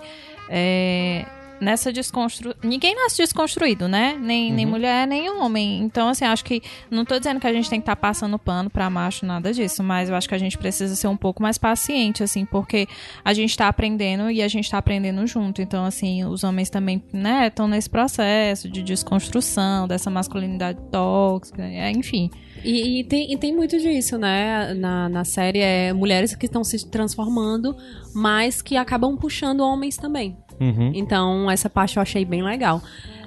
[0.49, 1.25] é,
[1.61, 2.55] nessa desconstru...
[2.63, 4.17] Ninguém nasce desconstruído, né?
[4.21, 5.81] Nem, nem mulher, nem homem.
[5.81, 6.63] Então, assim, acho que.
[6.91, 9.83] Não tô dizendo que a gente tem que estar passando pano pra macho, nada disso.
[9.83, 12.87] Mas eu acho que a gente precisa ser um pouco mais paciente, assim, porque
[13.25, 15.63] a gente tá aprendendo e a gente tá aprendendo junto.
[15.63, 21.91] Então, assim, os homens também, né, estão nesse processo de desconstrução, dessa masculinidade tóxica, é,
[21.91, 22.31] enfim.
[22.65, 24.75] E, e tem, e tem muito disso, né?
[24.75, 27.77] Na, na série, é mulheres que estão se transformando,
[28.15, 30.37] mas que acabam puxando homens também.
[30.61, 30.93] Uhum.
[30.95, 32.83] Então, essa parte eu achei bem legal.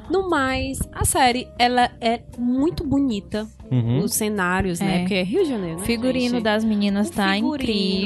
[0.09, 3.47] No mais, a série, ela é muito bonita.
[3.71, 3.99] Uhum.
[3.99, 4.97] Os cenários, né?
[4.97, 4.99] É.
[4.99, 6.43] Porque é Rio de Janeiro, né, Figurino gente?
[6.43, 7.57] das meninas O tá figurino,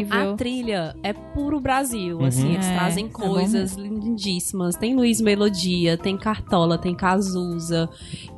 [0.03, 0.33] incrível.
[0.33, 4.75] A trilha é puro Brasil, assim, eles É, trazem é coisas lindíssimas.
[4.75, 7.89] Tem Luiz Melodia, tem Cartola, tem Cazuza,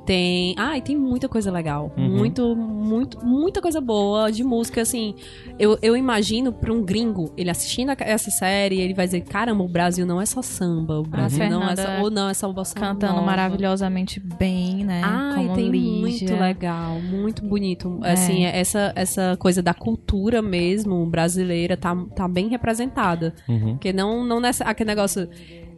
[0.06, 0.56] tem...
[0.58, 1.92] Ai, tem muita coisa legal.
[1.98, 2.18] Uhum.
[2.18, 5.14] Muito, muito, muita coisa boa de música, assim.
[5.60, 9.68] Eu, eu imagino pra um gringo, ele assistindo essa série, ele vai dizer, caramba, o
[9.68, 12.02] Brasil não é só samba, o Brasil não é só...
[12.02, 13.26] Ou não, é só bossa Cantando nova.
[13.26, 15.02] maravilhosamente bem, né?
[15.04, 16.00] Ai, Como tem Lígia.
[16.30, 18.00] muito legal, muito bonito.
[18.04, 18.14] É.
[18.14, 23.34] Assim, essa, essa coisa da cultura mesmo brasileira tá, tá bem representada.
[23.48, 23.74] Uhum.
[23.74, 25.28] Porque não, não nessa, aquele negócio.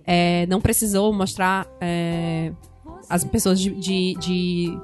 [0.05, 2.51] é, não precisou mostrar é,
[3.09, 4.77] as pessoas de, de, de,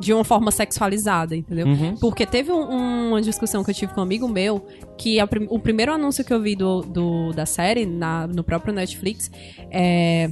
[0.00, 1.66] de uma forma sexualizada, entendeu?
[1.66, 1.94] Uhum.
[1.96, 4.64] Porque teve um- uma discussão que eu tive com um amigo meu,
[4.96, 8.72] que a o primeiro anúncio que eu vi do, do- da série, na- no próprio
[8.72, 9.30] Netflix,
[9.70, 10.30] é.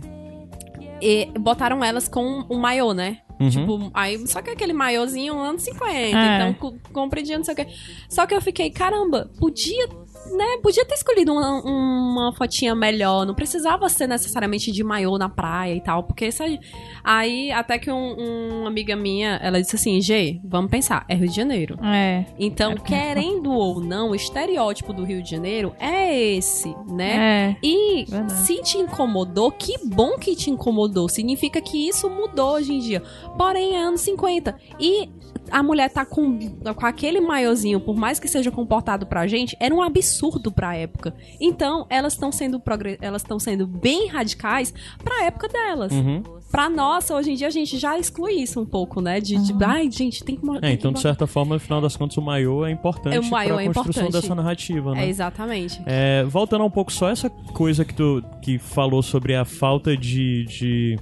[1.03, 3.19] e botaram elas com um maiô, né?
[3.41, 3.49] Uhum.
[3.51, 6.37] Tipo, aí, só que aquele maiôzinho anos 50, É.
[6.37, 7.67] então co- compridinho, não sei o quê.
[8.09, 9.89] Só que eu fiquei, caramba, podia,
[10.37, 15.29] né, podia ter escolhido uma, uma fotinha melhor, não precisava ser necessariamente de maiô na
[15.29, 16.59] praia e tal, porque isso aí,
[17.03, 21.29] aí até que um, uma amiga minha, ela disse assim, G, vamos pensar, é Rio
[21.29, 21.79] de Janeiro.
[21.83, 22.25] É.
[22.39, 27.17] Então, querendo ou não, o estereótipo do Rio de Janeiro é esse, né?
[27.17, 27.57] É.
[27.63, 28.33] E Verdade.
[28.41, 31.09] se te incomodou, que bom que te incomodou.
[31.09, 33.03] Significa que isso mudou hoje em dia.
[33.37, 34.57] Porém, é anos 50.
[34.79, 35.09] E
[35.51, 36.39] a mulher tá com,
[36.75, 41.15] com aquele maiozinho, por mais que seja comportado pra gente, era um absurdo pra época.
[41.41, 45.93] Então, elas estão sendo progre- elas estão sendo bem radicais pra época delas.
[45.93, 46.23] Uhum.
[46.51, 49.21] Pra nossa, hoje em dia a gente já exclui isso um pouco, né?
[49.21, 51.95] De, de ai, gente, tem que É, então, que de certa forma, no final das
[51.95, 54.13] contas, o maiô é importante É, pra é construção importante.
[54.13, 55.05] dessa narrativa, né?
[55.05, 55.83] É, exatamente.
[55.85, 60.45] É, voltando um pouco só essa coisa que tu que falou sobre a falta de.
[60.47, 60.99] de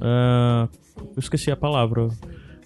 [0.00, 2.08] ah, eu esqueci a palavra.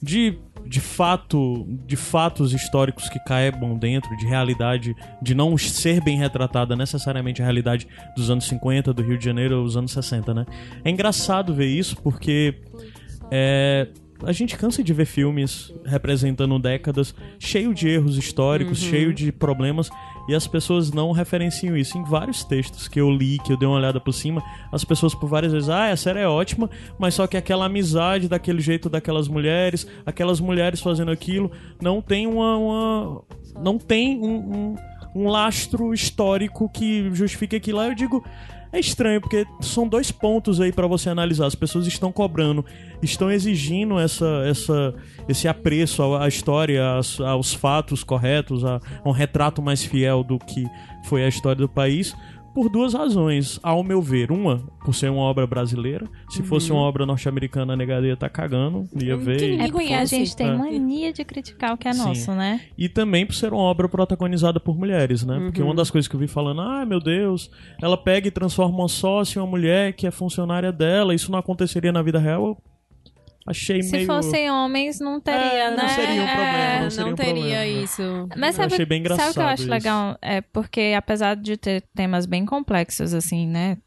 [0.01, 6.19] De, de fato, de fatos históricos que caibam dentro, de realidade, de não ser bem
[6.19, 10.47] retratada necessariamente a realidade dos anos 50, do Rio de Janeiro dos anos 60, né?
[10.85, 12.61] É engraçado ver isso porque
[13.31, 13.89] é,
[14.25, 19.89] a gente cansa de ver filmes representando décadas cheio de erros históricos, cheio de problemas,
[20.29, 21.97] e as pessoas não referenciam isso.
[21.97, 25.15] Em vários textos que eu li, que eu dei uma olhada por cima, as pessoas
[25.15, 28.89] por várias vezes, ah, a série é ótima, mas só que aquela amizade daquele jeito
[28.91, 31.51] daquelas mulheres, aquelas mulheres fazendo aquilo,
[31.81, 32.57] não tem uma.
[32.57, 33.23] uma-
[33.63, 34.77] não tem um, um,
[35.15, 37.81] um lastro histórico que justifique aquilo.
[37.81, 38.25] Aí eu digo.
[38.73, 41.47] É estranho, porque são dois pontos aí pra você analisar.
[41.47, 42.65] As pessoas estão cobrando,
[43.03, 44.95] estão exigindo essa, essa,
[45.29, 50.39] esse apreço à, história, às- aos fatos corretos, a, a um retrato mais fiel do
[50.39, 50.67] que
[51.05, 52.15] foi a história do país,
[52.59, 54.33] por duas razões, ao meu ver.
[54.33, 56.09] Uma, por ser uma obra brasileira.
[56.29, 59.61] Se fosse uma obra norte-americana, a negaria tá cagando, ia ver.
[59.61, 60.57] É porque a gente tem É.
[60.57, 62.01] mania de criticar o que é Sim.
[62.05, 62.61] nosso, né?
[62.77, 65.39] E também por ser uma obra protagonizada por mulheres, né?
[65.39, 65.69] Porque Uhum.
[65.69, 67.49] uma das coisas que eu vi falando, ah, meu Deus,
[67.81, 71.39] ela pega e transforma uma sócia em uma mulher que é funcionária dela, isso não
[71.39, 72.61] aconteceria na vida real.
[73.51, 74.07] Achei Se meio.
[74.07, 75.89] fossem homens, não teria, É, não né?
[75.89, 76.81] seria um problema, É.
[76.83, 77.65] não seria não um teria problema.
[77.65, 78.29] isso.
[78.37, 79.71] Mas Eu sabe, achei bem sabe o que eu engraçado acho isso.
[79.71, 80.19] legal?
[80.21, 83.79] É porque, apesar de ter temas bem complexos, assim, né?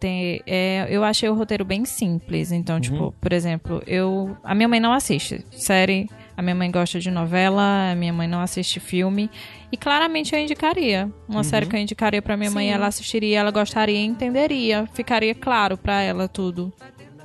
[0.00, 2.50] Tem, é, eu achei o roteiro bem simples.
[2.52, 2.80] Então, Uhum.
[2.80, 4.34] tipo, por exemplo, eu.
[4.42, 8.26] A minha mãe não assiste série, a minha mãe gosta de novela, a minha mãe
[8.26, 9.30] não assiste filme.
[9.70, 11.10] E claramente eu indicaria.
[11.28, 11.44] Uma Uhum.
[11.44, 12.72] série que eu indicaria pra minha mãe, Sim.
[12.72, 14.88] ela assistiria, ela gostaria e entenderia.
[14.94, 16.72] Ficaria claro pra ela tudo.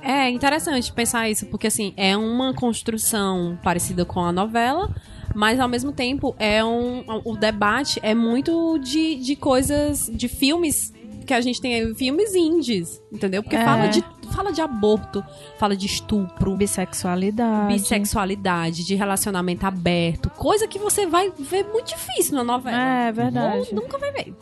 [0.06, 4.88] É interessante pensar isso, porque assim, é uma construção parecida com a novela,
[5.34, 7.04] mas ao mesmo tempo é um.
[7.24, 10.92] O debate é muito de, de coisas, de filmes
[11.26, 13.42] que a gente tem aí, filmes indies, entendeu?
[13.42, 13.64] Porque É.
[13.64, 15.24] fala, de, fala de aborto,
[15.58, 16.56] fala de estupro.
[16.56, 17.74] Bissexualidade.
[17.74, 22.80] Bissexualidade, de relacionamento aberto, coisa que você vai ver muito difícil na novela.
[22.80, 23.68] É, verdade.
[23.72, 24.34] Ou nunca vai ver.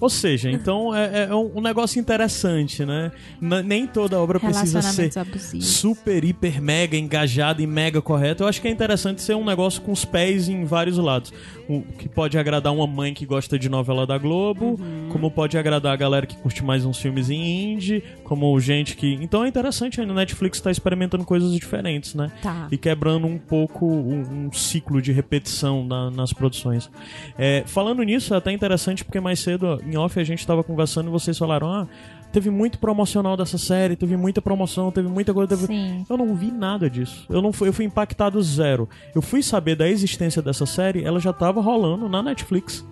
[0.00, 3.12] Ou seja, então é, é um um negócio interessante, né?
[3.40, 5.66] N- nem toda obra precisa ser abusivos.
[5.66, 8.42] super, hiper, mega engajada e mega correta.
[8.42, 11.32] Eu acho que é interessante ser um negócio com os pés em vários lados.
[11.68, 14.78] O que pode agradar uma mãe que gosta de novela da Globo,
[15.10, 19.14] como pode agradar a galera que curte mais uns filmes em indie, como gente que.
[19.20, 22.30] Então é interessante a Netflix estar experimentando coisas diferentes, né?
[22.42, 22.68] Tá.
[22.70, 26.90] E quebrando um pouco um, um ciclo de repetição na- nas produções.
[27.38, 31.08] É, falando nisso, é até interessante porque mais cedo em off a gente estava conversando
[31.08, 31.86] e vocês falaram: ah,
[32.32, 35.56] teve muito promocional dessa série, teve muita promoção, teve muita coisa.
[35.56, 35.66] Teve...
[35.66, 36.04] Sim.
[36.08, 37.26] Eu não vi nada disso.
[37.28, 38.88] Eu não fui, eu fui impactado zero.
[39.14, 42.84] Eu fui saber da existência dessa série, ela já tava rolando na Netflix.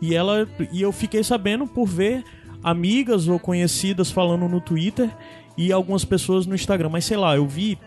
[0.00, 2.24] E ela e eu fiquei sabendo por ver
[2.62, 5.10] amigas ou conhecidas falando no Twitter
[5.56, 7.78] e algumas pessoas no Instagram, mas sei lá, eu vi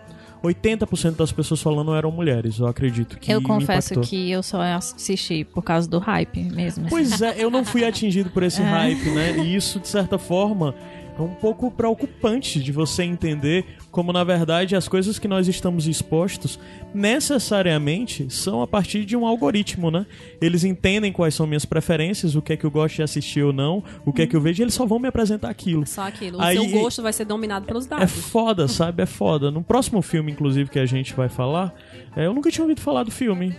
[0.44, 5.46] 80% das pessoas falando eram mulheres, eu acredito que Eu confesso que eu só assisti
[5.46, 6.88] por causa do hype mesmo.
[6.90, 9.38] Pois é, eu não fui atingido por esse hype, né?
[9.38, 10.76] E isso, de certa forma,
[11.18, 15.88] é um pouco preocupante de você entender como, na verdade, as coisas que nós estamos
[15.88, 16.60] expostos
[16.94, 20.06] necessariamente são a partir de um algoritmo, né?
[20.42, 23.54] Eles entendem quais são minhas preferências, o que é que eu gosto de assistir ou
[23.54, 25.86] não, o que é que eu vejo, e eles só vão me apresentar aquilo.
[25.86, 26.40] Só aquilo.
[26.40, 28.12] O Aí- seu gosto vai ser dominado pelos É dados.
[28.12, 29.04] foda, sabe?
[29.04, 29.52] É foda.
[29.52, 31.74] No próximo filme, inclusive, que a gente vai falar,
[32.16, 33.56] é, eu nunca tinha ouvido falar do filme.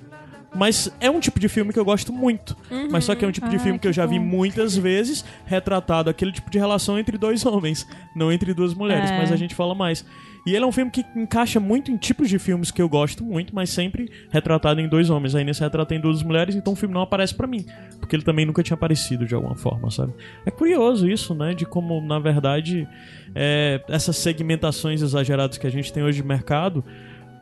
[0.55, 2.57] Mas é um tipo de filme que eu gosto muito.
[2.91, 4.77] Mas só que é um tipo de Ah, filme que eu que já vi muitas
[4.77, 9.19] vezes retratado aquele tipo de relação entre dois homens, não entre duas mulheres, É.
[9.19, 10.05] mas a gente fala mais.
[10.47, 13.25] E ele é um filme que encaixa muito em tipos de filmes que eu gosto
[13.25, 15.35] muito, mas sempre retratado em dois homens.
[15.35, 17.65] Aí nesse retrato em duas mulheres, então o filme não aparece pra mim,
[17.99, 20.13] porque ele também nunca tinha aparecido de alguma forma, sabe?
[20.45, 22.87] É curioso isso, né, de como na verdade
[23.35, 26.85] é, essas segmentações exageradas que a gente tem hoje de mercado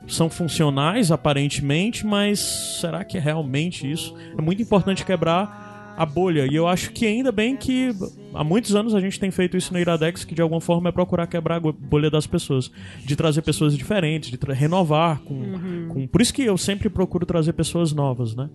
[0.07, 2.41] são funcionais aparentemente, mas
[2.81, 4.15] será que é realmente isso?
[4.37, 5.62] É muito importante quebrar
[5.97, 6.47] a bolha.
[6.51, 7.91] E eu acho que ainda bem que
[8.35, 10.93] há muitos anos a gente tem feito isso no Iradex, que de alguma forma é
[10.93, 12.71] procurar quebrar a bolha das pessoas,
[13.05, 17.53] de trazer pessoas diferentes, de renovar com, com por isso que eu sempre procuro trazer
[17.53, 18.49] pessoas novas, né?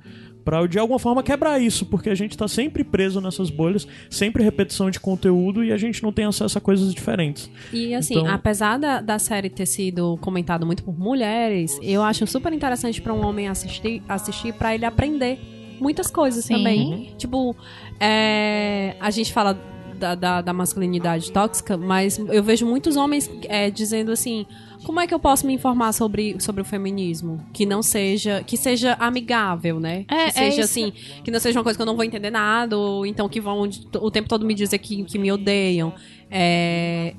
[0.43, 4.43] Pra de alguma forma quebrar isso, porque a gente tá sempre preso nessas bolhas, sempre
[4.43, 7.50] repetição de conteúdo e a gente não tem acesso a coisas diferentes.
[7.73, 12.26] E assim, Então- apesar da, da série ter sido comentada muito por mulheres, eu acho
[12.26, 15.38] super interessante pra um homem assistir, assistir para ele aprender
[15.80, 16.56] muitas coisas Sim.
[16.56, 17.13] também.
[17.18, 17.56] Tipo,
[18.00, 19.60] é, a gente fala
[19.98, 24.46] da, da, da masculinidade tóxica, mas eu vejo muitos homens é, dizendo assim.
[24.86, 27.44] Como é que eu posso me informar sobre, sobre o feminismo?
[27.52, 28.44] Que não seja.
[28.46, 30.06] Que seja amigável, né?
[30.08, 30.94] É, que seja é assim.
[31.24, 33.68] Que não seja uma coisa que eu não vou entender nada, ou então que vão
[34.00, 35.94] o tempo todo me dizer que, que me odeiam.
[36.30, 37.16] É,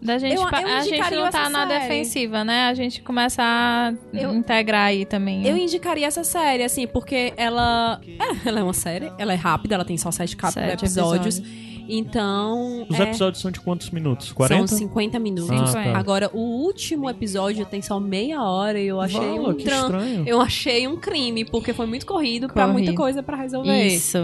[0.00, 1.80] Da gente, Eu- eu a gente não tá na série.
[1.80, 2.66] defensiva, né?
[2.66, 5.44] A gente começa a Eu- integrar aí também.
[5.46, 8.00] Eu indicaria essa série, assim, porque ela.
[8.06, 11.42] É, ela é uma série, ela é rápida, ela tem só sete, Sete episódios.
[11.90, 12.86] Então.
[12.88, 14.30] Os é, episódios são de quantos minutos?
[14.32, 14.66] 40?
[14.66, 15.74] São 50 minutos.
[15.74, 15.98] Ah, tá.
[15.98, 19.80] Agora, o último episódio tem só meia hora e eu achei Vala, um que tran-
[19.82, 20.24] estranho.
[20.26, 22.72] Eu achei um crime, porque foi muito corrido, pra Corrido.
[22.84, 23.86] muita coisa pra resolver.
[23.86, 24.18] Isso.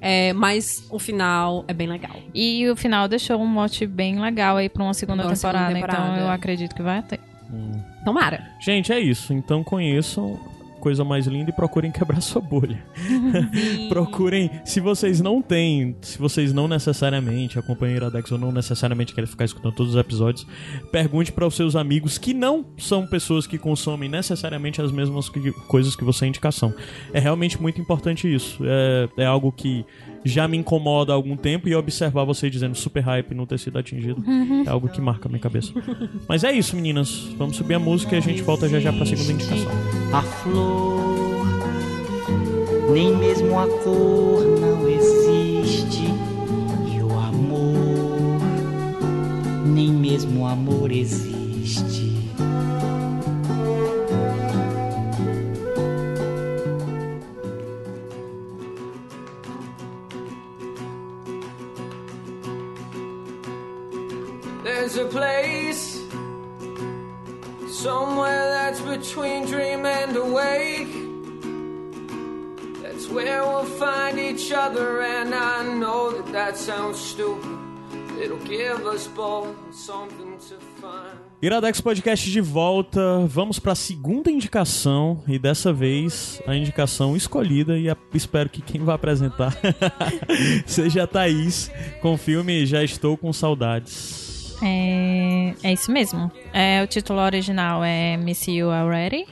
[0.00, 2.16] É, mas o final é bem legal.
[2.34, 5.74] E o final deixou um mote bem legal aí pra uma segunda, uma segunda temporada,
[5.74, 6.14] temporada.
[6.14, 7.20] Então eu acredito que vai ter.
[8.04, 8.40] Tomara.
[8.60, 9.32] Gente, é isso.
[9.32, 10.38] Então conheçam
[10.86, 12.80] coisa mais linda e procurem quebrar sua bolha.
[13.90, 19.12] procurem, se vocês não têm, se vocês não necessariamente acompanham o Iradex ou não necessariamente
[19.12, 20.46] querem ficar escutando todos os episódios,
[20.92, 25.50] pergunte para os seus amigos que não são pessoas que consomem necessariamente as mesmas que-
[25.66, 26.72] coisas que você é indicação.
[27.12, 28.62] É realmente muito importante isso.
[28.62, 29.84] É, é algo que
[30.26, 33.78] já me incomoda há algum tempo e observar você dizendo super hype não ter sido
[33.78, 34.22] atingido
[34.66, 35.72] é algo que marca a minha cabeça.
[36.28, 37.28] Mas é isso, meninas.
[37.38, 39.70] Vamos subir a música e a gente volta já já pra segunda indicação.
[40.12, 41.46] A flor,
[42.92, 46.06] nem mesmo a cor não existe.
[46.94, 48.40] E o amor,
[49.66, 52.12] nem mesmo o amor existe.
[64.76, 65.98] There's a place
[67.82, 70.92] somewhere that's between dream and awake.
[72.82, 77.48] That's where we'll find each other, and I know that that sounds stupid.
[78.22, 81.16] It'll give us both something to find.
[81.40, 83.26] Iradex Podcast de volta.
[83.28, 88.84] Vamos pra segunda indicação e dessa vez a indicação escolhida e a- espero que quem
[88.84, 89.56] vai apresentar
[90.66, 91.70] seja a Thaís
[92.02, 94.25] com o filme Já Estou com Saudades.
[94.62, 96.30] É, é isso mesmo.
[96.52, 99.26] É, o título original é Miss You Already.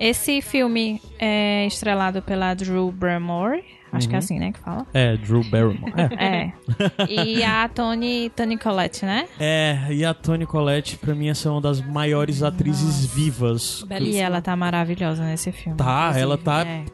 [0.00, 4.22] Esse filme é estrelado pela Drew Barrymore, Acho que é Uhum.
[4.22, 4.86] assim, né, que fala.
[4.92, 5.92] É, Drew Barrymore.
[6.18, 6.52] É.
[7.08, 7.10] É.
[7.10, 9.26] E a Tony, Tony Collette, né?
[9.40, 13.86] É, e a Toni Collette, pra mim, essa é uma das maiores atrizes vivas.
[14.00, 15.78] E ela tá maravilhosa nesse filme.
[15.78, 16.66] Tá, ela tá.
[16.66, 16.84] É.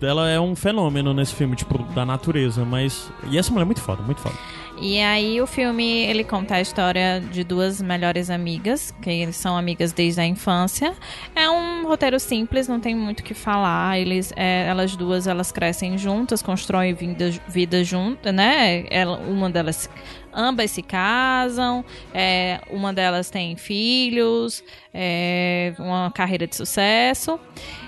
[0.00, 3.12] Ela é um fenômeno nesse filme, tipo, da natureza, mas.
[3.30, 4.34] E essa mulher é muito foda, muito foda.
[4.80, 9.92] E aí o filme, ele conta a história de duas melhores amigas, que são amigas
[9.92, 10.94] desde a infância.
[11.36, 13.98] É um roteiro simples, não tem muito o que falar.
[13.98, 18.86] Eles, é, elas duas, elas crescem juntas, constroem vida, vida juntas, né?
[18.88, 19.90] Ela, uma delas,
[20.34, 24.62] ambas se casam, é, uma delas tem filhos,
[24.92, 27.38] é, uma carreira de sucesso.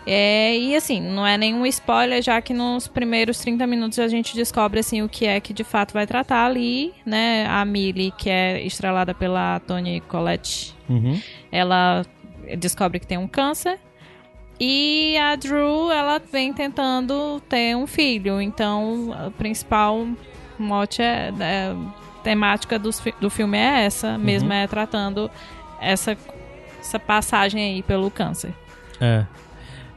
[0.07, 4.34] É, e assim, não é nenhum spoiler, já que nos primeiros 30 minutos a gente
[4.34, 7.47] descobre assim o que é que de fato vai tratar ali, né?
[7.49, 11.18] A Millie, que é estrelada pela Toni Collette, Uhum.
[11.51, 12.05] ela
[12.59, 13.78] descobre que tem um câncer.
[14.61, 18.40] E a Drew, ela vem tentando ter um filho.
[18.40, 20.07] Então, o principal
[20.59, 21.74] mote é, é
[22.22, 25.30] temática fi- do filme é essa, mesmo é tratando
[25.80, 26.16] essa,
[26.80, 28.52] essa passagem aí pelo câncer.
[29.00, 29.24] É.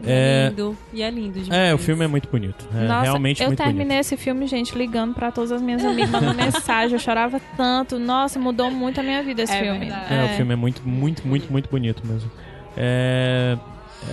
[0.01, 0.77] E é É, lindo.
[0.93, 1.61] E é lindo demais.
[1.69, 2.67] é, o filme é muito bonito.
[2.75, 3.99] É Nossa, realmente eu muito terminei bonito.
[4.01, 6.93] esse filme, gente, ligando pra todas as minhas amigas, mandando mensagem.
[6.93, 7.97] Eu chorava tanto.
[7.97, 9.79] Nossa, mudou muito a minha vida esse É filme.
[9.79, 10.13] verdade.
[10.13, 12.29] É, o filme é muito, muito, muito, muito bonito mesmo.
[12.75, 13.57] É...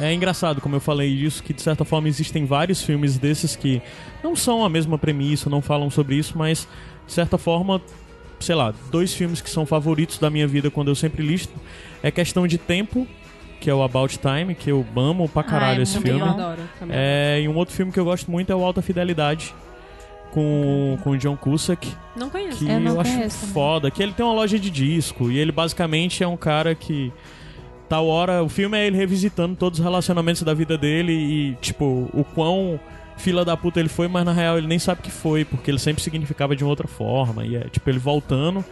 [0.00, 3.82] é engraçado, como eu falei isso, que de certa forma existem vários filmes desses que
[4.22, 6.68] não são a mesma premissa, não falam sobre isso, mas
[7.06, 7.82] de certa forma,
[8.42, 11.52] sei lá, dois filmes que são favoritos da minha vida quando eu sempre listo
[12.02, 13.06] é Questão de Tempo,
[13.60, 16.20] que é o About Time, que eu amo pra caralho Ai, esse filme.
[16.20, 16.26] bom.
[16.30, 16.60] adoro.
[16.78, 19.54] Também É, e um outro filme que eu gosto muito é o Alta Fidelidade,
[20.32, 21.88] com, com o John Cusack.
[22.16, 22.58] Não conheço.
[22.58, 23.54] que Eu não acho conheço também.
[23.54, 27.12] foda, que ele tem uma loja de disco e ele basicamente é um cara que
[27.88, 32.08] tal hora, o filme é ele revisitando todos os relacionamentos da vida dele e tipo,
[32.14, 32.80] o quão
[33.16, 35.78] fila da puta ele foi, mas na real ele nem sabe que foi, porque ele
[35.78, 38.64] sempre significava de uma outra forma e é tipo ele voltando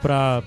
[0.00, 0.42] pra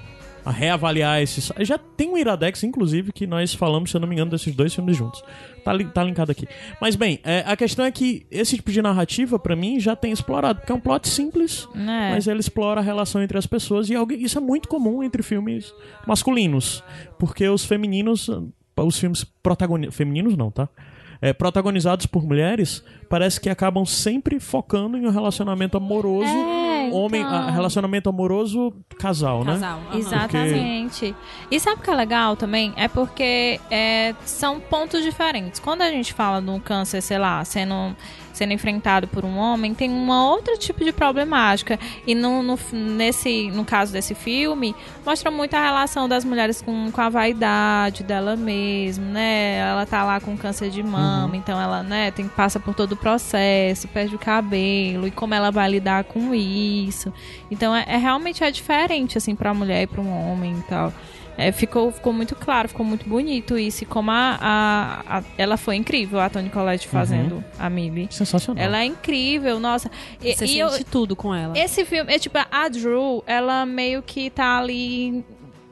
[0.46, 1.52] reavaliar esses.
[1.60, 4.74] Já tem um Iradex, inclusive, que nós falamos, se eu não me engano, desses dois
[4.74, 5.24] filmes juntos.
[5.64, 6.48] Tá, li- tá linkado aqui.
[6.82, 10.12] Mas bem, é, a questão é que esse tipo de narrativa, pra mim, já tem
[10.12, 12.10] explorado, porque é um plot simples, Né?
[12.16, 15.22] mas ele explora a relação entre as pessoas e alguém, isso é muito comum entre
[15.22, 15.72] filmes
[16.08, 16.84] masculinos,
[17.20, 18.28] porque os femininos,
[18.76, 20.68] os filmes protagonizados, femininos não, tá?
[21.22, 27.22] É, protagonizados por mulheres, parece que acabam sempre focando em um relacionamento amoroso, É, homem,
[27.22, 27.32] então.
[27.36, 29.54] a- relacionamento amoroso casal, né?
[29.54, 29.80] Casal.
[29.92, 29.98] aham.
[30.00, 31.16] Exatamente.
[31.52, 32.74] E sabe o que é legal também?
[32.76, 35.60] É porque é, são pontos diferentes.
[35.60, 37.96] Quando a gente fala de um câncer, sei lá, sendo,
[38.42, 41.80] sendo enfrentado por um homem, tem uma outra tipo de problemática.
[42.08, 44.76] E no, no, nesse, no caso desse filme,
[45.06, 49.58] mostra muito a relação das mulheres com, com a vaidade dela mesma, né?
[49.60, 52.98] Ela tá lá com câncer de mama, então ela, né, tem, passa por todo o
[52.98, 57.14] processo, perde o cabelo, e como ela vai lidar com isso.
[57.52, 60.92] Então é, é realmente é diferente, assim, pra mulher e pra um homem e tal.
[61.38, 63.84] É, ficou, ficou muito claro, ficou muito bonito isso.
[63.84, 68.08] E como a, a- a- ela foi incrível, a Toni Collette fazendo a Millie.
[68.12, 68.64] Sensacional.
[68.64, 69.90] Ela é incrível, nossa.
[70.22, 71.58] E, Você e sente eu- tudo com ela.
[71.58, 75.24] esse filme, é tipo, a Drew, ela meio que tá ali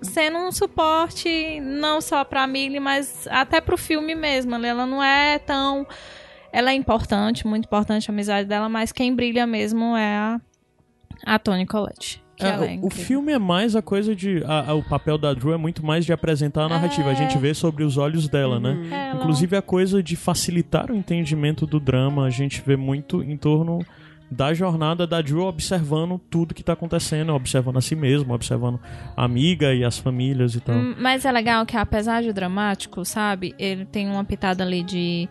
[0.01, 4.55] sendo um suporte não só pra Millie, mas até pro filme mesmo.
[4.55, 5.85] Ela não é tão.
[6.51, 10.41] Ela é importante, muito importante a amizade dela, mas quem brilha mesmo é a,
[11.25, 12.23] a Toni Collette.
[12.39, 14.41] Que É, ela é o- filme é mais a coisa de.
[14.45, 17.09] a- a- o papel da Drew é muito mais de apresentar a narrativa.
[17.09, 18.77] A gente vê sobre os olhos dela, né?
[18.89, 23.21] É, ela- Inclusive a coisa de facilitar o entendimento do drama, a gente vê muito
[23.21, 23.85] em torno
[24.31, 28.79] da jornada da Drew observando tudo que tá acontecendo, observando a si mesma, observando
[29.17, 30.75] a amiga e as famílias e tal.
[30.75, 33.53] Hum, Mas é legal que, apesar de dramático, sabe?
[33.59, 35.27] Ele tem uma pitada ali de.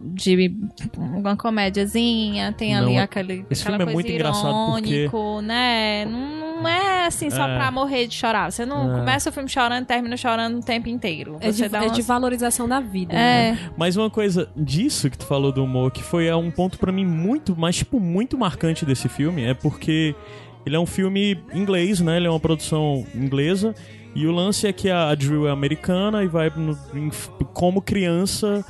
[0.00, 0.52] De
[0.96, 6.04] uma comédiazinha, tem ali Não, aquele, esse aquela filme é muito engraçado porque- irônico, né?
[6.06, 7.56] Não, é assim só É.
[7.56, 8.50] pra morrer de chorar.
[8.50, 8.98] Você não É.
[8.98, 11.36] começa o filme chorando e termina chorando o tempo inteiro.
[11.40, 13.12] É de, Você dá é de valorização da vida.
[13.14, 13.50] né?
[13.50, 16.78] É, Mas uma coisa disso que tu falou do humor, que foi é um ponto
[16.78, 20.14] pra mim muito, mas tipo, muito marcante desse filme, é porque
[20.64, 22.16] ele é um filme inglês, né?
[22.16, 23.74] Ele é uma produção inglesa.
[24.16, 27.10] E o lance é que a Drew é americana e vai no- em-
[27.52, 28.64] como criança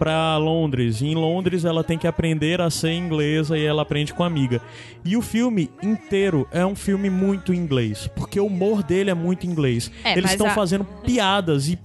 [0.00, 1.02] pra Londres.
[1.02, 4.26] E em Londres ela tem que aprender a ser inglesa e ela aprende com a
[4.26, 4.60] amiga.
[5.04, 9.46] E o filme inteiro é um filme muito inglês, porque o humor dele é muito
[9.46, 9.90] inglês.
[10.02, 11.78] É, Eles estão a- fazendo piadas e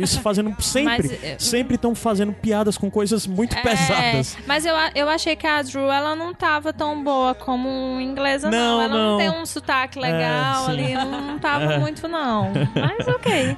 [0.00, 4.38] isso fazendo sempre, Mas, é, sempre estão fazendo piadas com coisas muito é, pesadas.
[4.46, 8.60] mas eu, eu achei que a Drew ela não tava tão boa como inglesa, não.
[8.60, 9.10] Não, Ela não.
[9.12, 9.18] não.
[9.18, 10.70] tem um sotaque legal sim.
[10.70, 11.78] ali, não, tava É.
[11.78, 12.52] muito, não.
[12.74, 13.56] Mas ok.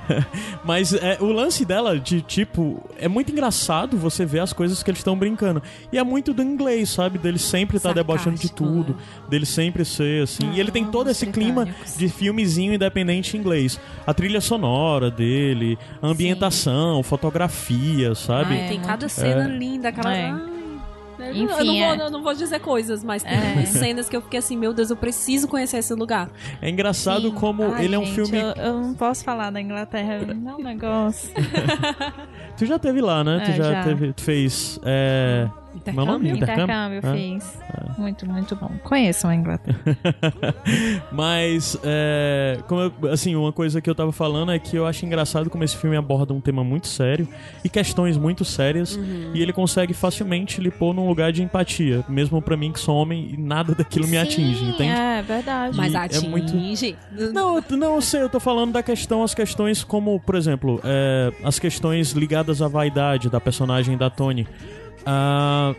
[0.64, 4.90] Mas é, o lance dela de tipo é muito engraçado você ver as coisas que
[4.90, 5.62] eles estão brincando.
[5.92, 7.18] E é muito do inglês, sabe?
[7.18, 8.96] Dele sempre estar debochando de Sarcástico, tudo,
[9.28, 10.50] dele sempre ser assim.
[10.52, 11.66] e ele tem todo esse clima
[11.96, 13.78] de filmezinho independente em inglês.
[14.06, 18.54] A trilha sonora dele, a ambientação, fotografia, sabe?
[18.56, 19.48] É, tem cada cena É.
[19.56, 20.16] linda, aquela.
[20.16, 20.51] É.
[21.30, 21.96] Enfim, não, eu, não é.
[21.96, 23.66] vou, eu não vou dizer coisas, mas tem É.
[23.66, 26.30] cenas que eu fiquei assim, meu Deus, eu preciso conhecer esse lugar.
[26.60, 27.34] É engraçado Sim.
[27.34, 28.38] como Ai, ele é um gente, filme.
[28.38, 31.30] Eu, eu não posso falar da Inglaterra, não é um negócio.
[32.56, 33.40] Tu já teve lá, né?
[33.44, 33.82] tu É, já, já.
[33.84, 34.12] teve.
[34.12, 34.78] Tu fez.
[34.84, 35.48] É...
[35.92, 36.30] Meu nome?
[36.30, 37.00] Intercâmbio, Intercâmbio?
[37.02, 37.16] eu É.
[37.16, 37.58] fiz.
[37.98, 38.70] Muito, muito bom.
[38.84, 39.78] Conheçam a Inglaterra.
[41.10, 45.04] Mas, é, como eu- assim, uma coisa que eu tava falando é que eu acho
[45.04, 47.28] engraçado como esse filme aborda um tema muito sério
[47.64, 48.98] e questões muito sérias
[49.34, 52.96] e ele consegue facilmente lhe pôr num lugar de empatia, mesmo pra mim que sou
[52.96, 54.90] homem e nada daquilo me atinge, entende?
[54.90, 55.76] É, verdade.
[55.76, 56.28] Mas E é atinge.
[56.28, 56.52] muito-
[57.32, 61.32] Não, não, eu sei, eu tô falando da questão, as questões como, por exemplo, é,
[61.44, 64.46] as questões ligadas à vaidade da personagem da Tony.
[65.06, 65.74] Ah,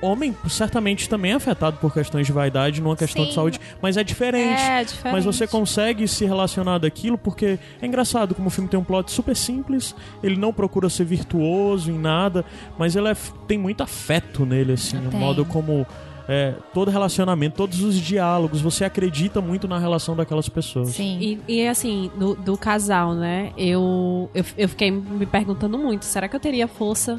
[0.00, 3.34] homem certamente também é afetado por questões de vaidade numa questão de Sim.
[3.34, 4.60] saúde, mas é diferente.
[4.62, 5.12] É, diferente.
[5.12, 9.10] Mas você consegue se relacionar daquilo porque é engraçado como o filme tem um plot
[9.10, 12.44] super simples, ele não procura ser virtuoso em nada,
[12.78, 15.86] mas ele é- tem muito afeto nele, assim, o modo como
[16.30, 20.90] é, todo relacionamento, todos os diálogos, você acredita muito na relação daquelas pessoas.
[20.90, 21.40] Sim.
[21.48, 23.50] E, e, assim, do, do casal, né?
[23.56, 27.18] Eu, eu, eu fiquei me perguntando muito, será que eu teria força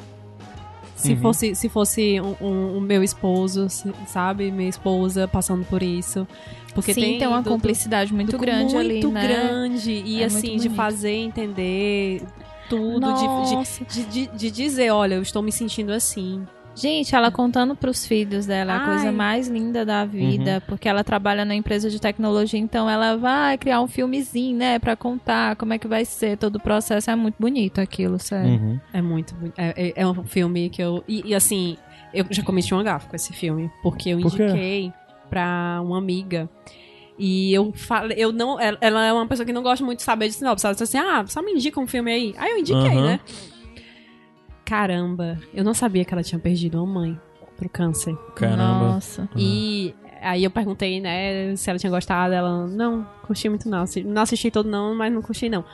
[1.00, 1.18] se Uhum.
[1.22, 3.68] fosse se fosse um, um- o meu esposo,
[4.06, 4.52] sabe?
[4.52, 6.28] Minha esposa passando por isso.
[6.74, 9.28] Porque Sim, tem, tem, uma do- cumplicidade muito do- grande ali, muito né?
[9.28, 9.92] grande.
[9.92, 12.22] E É assim, de fazer entender
[12.70, 16.46] tudo, de- de, de, de dizer, olha, eu estou me sentindo assim.
[16.76, 18.86] Gente, ela contando pros filhos dela, a Ai.
[18.86, 23.58] coisa mais linda da vida, porque ela trabalha na empresa de tecnologia, então ela vai
[23.58, 27.12] criar um filmezinho, né, pra contar como é que vai ser todo o processo.
[27.12, 28.52] É muito bonito aquilo, sério.
[28.52, 28.80] Uhum.
[28.94, 31.04] É muito boni- é, é, é um filme que eu.
[31.06, 31.76] E, e, assim,
[32.14, 33.70] eu já cometi um gafe com esse filme.
[33.84, 34.94] Porque eu Por indiquei
[35.30, 36.50] pra uma amiga.
[37.18, 38.58] E eu falei, eu não.
[38.58, 40.66] Ela, ela é uma pessoa que não gosta muito de saber de sinopse.
[40.66, 42.34] Ela disse assim: ah, só me indica um filme aí.
[42.38, 43.06] Aí eu indiquei, Aham.
[43.06, 43.20] né?
[44.70, 47.20] Caramba, eu não sabia que ela tinha perdido uma mãe
[47.58, 48.16] pro câncer.
[48.36, 48.94] Caramba.
[48.94, 49.28] Nossa.
[49.36, 52.32] E aí eu perguntei, né, se ela tinha gostado.
[52.36, 53.84] Ela, não, curti muito não.
[54.06, 55.66] Não assisti todo não, mas não curti não.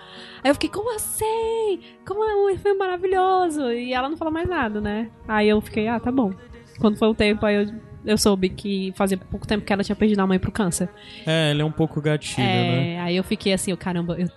[0.41, 1.82] Aí eu fiquei, como assim?
[2.08, 3.70] Como é um filme maravilhoso?
[3.70, 5.10] E ela não falou mais nada, né?
[5.28, 6.32] Aí eu fiquei, ah, tá bom.
[6.80, 7.74] Quando foi o tempo, aí eu,
[8.06, 10.88] eu soube que fazia pouco tempo que ela tinha perdido a mãe pro câncer.
[11.26, 12.93] É, ele é um pouco gatilho, né?
[12.93, 14.30] É, aí eu fiquei assim, caramba, eu-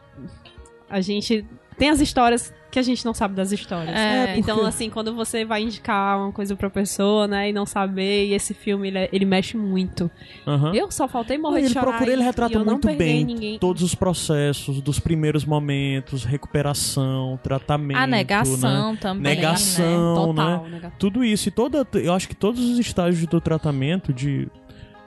[0.91, 1.47] a gente
[1.77, 3.97] tem as histórias que a gente não sabe das histórias.
[3.97, 7.65] É, então, porque- assim, quando você vai indicar uma coisa pra pessoa, né, e não
[7.65, 10.11] saber, e esse filme, ele, é- ele mexe muito.
[10.47, 10.75] Aham.
[10.75, 11.87] Eu só faltei morrer ele de chorar.
[11.93, 13.59] procura, ele retrata e muito bem ninguém.
[13.59, 17.97] todos os processos, dos primeiros momentos, recuperação, tratamento.
[17.97, 18.19] A né?
[18.19, 20.43] negação também, Negação, né?
[20.45, 20.71] Total, né?
[20.73, 21.87] nega- Tudo isso e toda.
[21.95, 24.49] Eu acho que todos os estágios do tratamento de.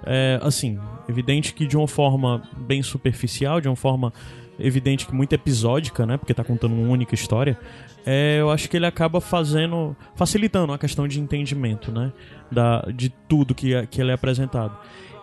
[0.03, 4.11] é, assim, evidente que de uma forma bem superficial, de uma forma
[4.59, 6.17] evidente que muito episódica, né?
[6.17, 7.57] Porque tá contando uma única história.
[8.05, 9.95] é, eu acho que ele acaba fazendo.
[10.15, 12.11] facilitando a questão de entendimento, né?
[12.51, 14.77] Da, de tudo que, é- que ele é apresentado.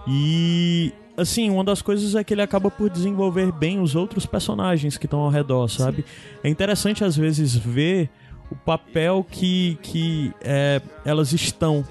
[0.06, 0.92] E.
[1.16, 5.06] Assim, uma das coisas é que ele acaba por desenvolver bem os outros personagens que
[5.06, 6.04] estão ao redor, sabe?
[6.44, 8.08] É interessante às vezes ver
[8.48, 11.84] o papel que, que é, elas estão.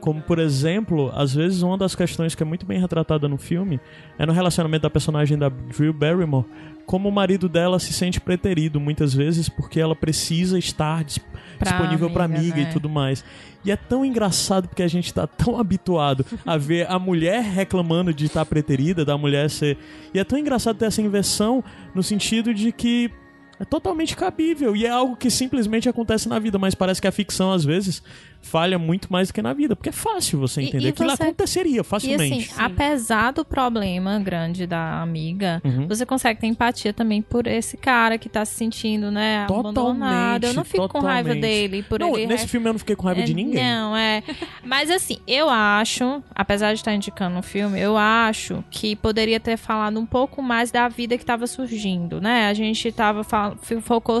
[0.00, 3.78] Como, por exemplo, às vezes uma das questões que é muito bem retratada no filme
[4.18, 6.46] é no relacionamento da personagem da Drew Barrymore,
[6.86, 11.18] como o marido dela se sente preterido muitas vezes porque ela precisa estar dis-
[11.58, 12.70] Pra disponível pra amiga, amiga né?
[12.70, 13.22] e tudo mais.
[13.62, 18.14] E é tão engraçado porque a gente tá tão habituado a ver a mulher reclamando
[18.14, 19.76] de estar preterida, da mulher ser.
[20.14, 21.62] E é tão engraçado ter essa inversão
[21.94, 23.10] no sentido de que
[23.58, 27.12] é totalmente cabível e é algo que simplesmente acontece na vida, mas parece que a
[27.12, 28.02] ficção às vezes
[28.42, 30.86] falha muito mais do que na vida, porque é fácil você E- entender.
[30.86, 32.50] e Aquilo você- aconteceria E facilmente.
[32.50, 35.86] assim, apesar do problema grande da amiga, Uhum.
[35.86, 40.44] você consegue ter empatia também por esse cara que tá se sentindo, né, abandonado.
[40.44, 41.40] Eu não fico com raiva totalmente.
[41.40, 43.62] dele por não, ele nesse filme eu não fiquei com raiva de É, ninguém.
[43.62, 44.22] Não, é.
[44.64, 49.56] Mas assim, eu acho, apesar de estar indicando um filme, eu acho que poderia ter
[49.56, 52.48] falado um pouco mais da vida que estava surgindo, né?
[52.48, 54.18] A gente tava fal- focou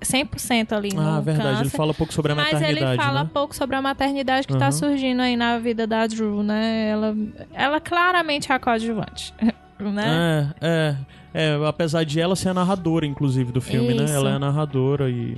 [0.00, 3.02] 100% ali no Ah, verdade, ele câncer, fala um pouco sobre a mas maternidade, ele
[3.02, 3.30] fala né?
[3.32, 4.72] pouco sobre a maternidade que tá Uhum.
[4.72, 6.88] surgindo aí na vida da Drew, né?
[6.90, 7.16] Ela,
[7.52, 9.34] ela claramente é a coadjuvante,
[9.78, 10.52] né?
[10.60, 10.96] É,
[11.34, 14.04] é, é, apesar de ela ser a narradora, inclusive, do filme, né?
[14.04, 14.14] Isso.
[14.14, 15.36] Ela é a narradora e.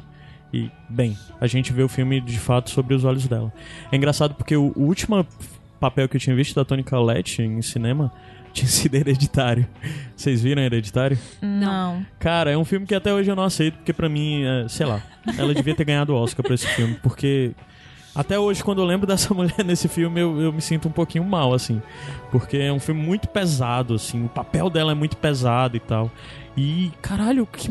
[0.53, 3.53] E, bem, a gente vê o filme de fato sobre os olhos dela.
[3.93, 5.25] É engraçado porque o, o última,
[5.79, 8.12] papel que eu tinha visto da Toni Collette em cinema
[8.53, 9.64] tinha sido Hereditário.
[10.16, 11.16] Vocês viram Hereditário?
[11.41, 12.05] Não.
[12.18, 14.87] Cara, é um filme que até hoje eu não aceito, porque pra mim, é, sei
[14.87, 15.01] lá,
[15.39, 17.53] ela devia ter ganhado o Oscar pra esse filme, porque
[18.14, 21.24] até hoje, quando eu lembro dessa mulher nesse filme, eu, eu me sinto um pouquinho
[21.24, 21.80] mal, assim,
[22.30, 26.11] porque é um filme muito pesado, assim, o papel dela é muito pesado e tal.
[26.56, 27.70] E, caralho, que,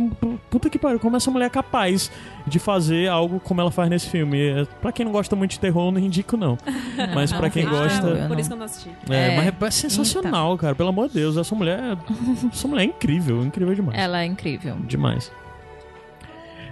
[0.49, 2.09] puta que pariu, como essa mulher é capaz
[2.47, 4.39] de fazer algo como ela faz nesse filme.
[4.39, 6.57] É, pra quem não gosta muito de terror, eu não indico, não.
[7.13, 8.15] Mas pra quem gosta.
[8.15, 8.27] não.
[8.29, 8.89] Por isso que eu não assisti.
[9.09, 9.35] É, É.
[9.35, 10.73] mas é, é sensacional, cara.
[10.73, 11.97] Pelo amor de Deus, essa mulher.
[12.51, 13.99] Essa mulher é incrível, incrível demais.
[13.99, 14.77] Ela é incrível.
[14.87, 15.31] Demais.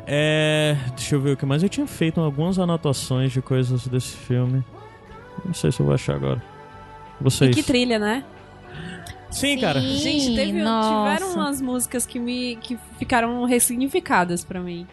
[0.07, 0.77] É.
[0.95, 1.61] Deixa eu ver o que mais.
[1.61, 4.63] Eu tinha feito algumas anotações de coisas desse filme.
[5.45, 6.41] Não sei se eu vou achar agora.
[7.19, 7.53] E Vocês.
[7.53, 8.23] que trilha, né?
[9.29, 9.81] Sim, cara.
[9.81, 9.97] Sim.
[9.97, 14.87] Gente, teve, tiveram umas músicas que me que ficaram ressignificadas pra mim.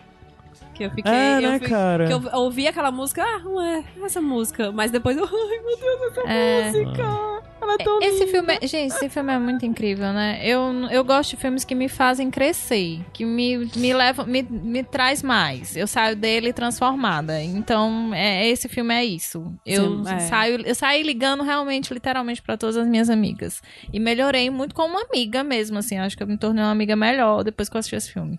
[0.75, 1.13] Que eu fiquei.
[1.13, 2.07] É, eu né, fui- cara?
[2.07, 4.73] Que eu ouvi aquela música, ah, não é essa música.
[4.73, 5.31] Mas depois eu, ai
[5.65, 6.65] meu Deus, essa É.
[6.67, 7.45] música.
[7.63, 8.27] Ela é tão Esse linda.
[8.27, 10.39] filme, é- gente, esse filme é muito incrível, né?
[10.43, 10.61] Eu,
[10.91, 15.23] eu gosto de filmes que me fazem crescer, que me, me levam, me, me traz
[15.23, 15.75] mais.
[15.75, 17.41] Eu saio dele transformada.
[17.43, 19.51] Então, é, esse filme é isso.
[19.65, 20.19] Eu Sim, é.
[20.21, 23.63] saio, eu saí ligando realmente, literalmente, pra todas as minhas amigas.
[23.93, 25.97] E melhorei muito como amiga mesmo, assim.
[25.99, 28.39] Acho que eu me tornei uma amiga melhor depois que eu assisti esse filme.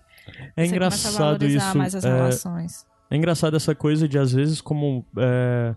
[0.56, 1.78] É Você engraçado isso.
[1.78, 2.86] mais as é, relações.
[3.10, 5.04] É engraçado essa coisa de, às vezes, como.
[5.16, 5.74] é,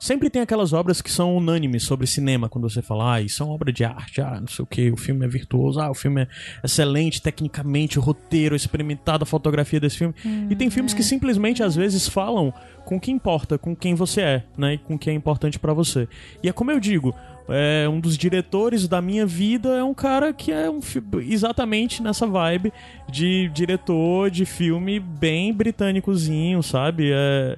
[0.00, 3.46] Sempre tem aquelas obras que são unânimes sobre cinema, quando você fala, ah, isso é
[3.46, 5.94] uma obra de arte, ah, não sei o que, o filme é virtuoso, ah, o
[5.94, 6.28] filme é
[6.62, 10.14] excelente tecnicamente, o roteiro é experimentado, a fotografia desse filme.
[10.48, 12.54] e tem filmes que simplesmente, às vezes, falam
[12.84, 15.58] com o que importa, com quem você é, né, e com o que é importante
[15.58, 16.08] pra você.
[16.44, 17.12] E é como eu digo,
[17.48, 20.80] é, um dos diretores da minha vida é um cara que é um
[21.26, 22.72] exatamente nessa vibe
[23.10, 27.10] de diretor de filme bem britânicozinho, sabe?
[27.12, 27.56] É,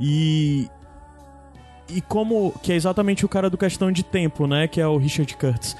[0.00, 0.68] e
[1.88, 4.96] e como que é exatamente o cara do questão de tempo, né, que é o
[4.96, 5.76] Richard Curtis.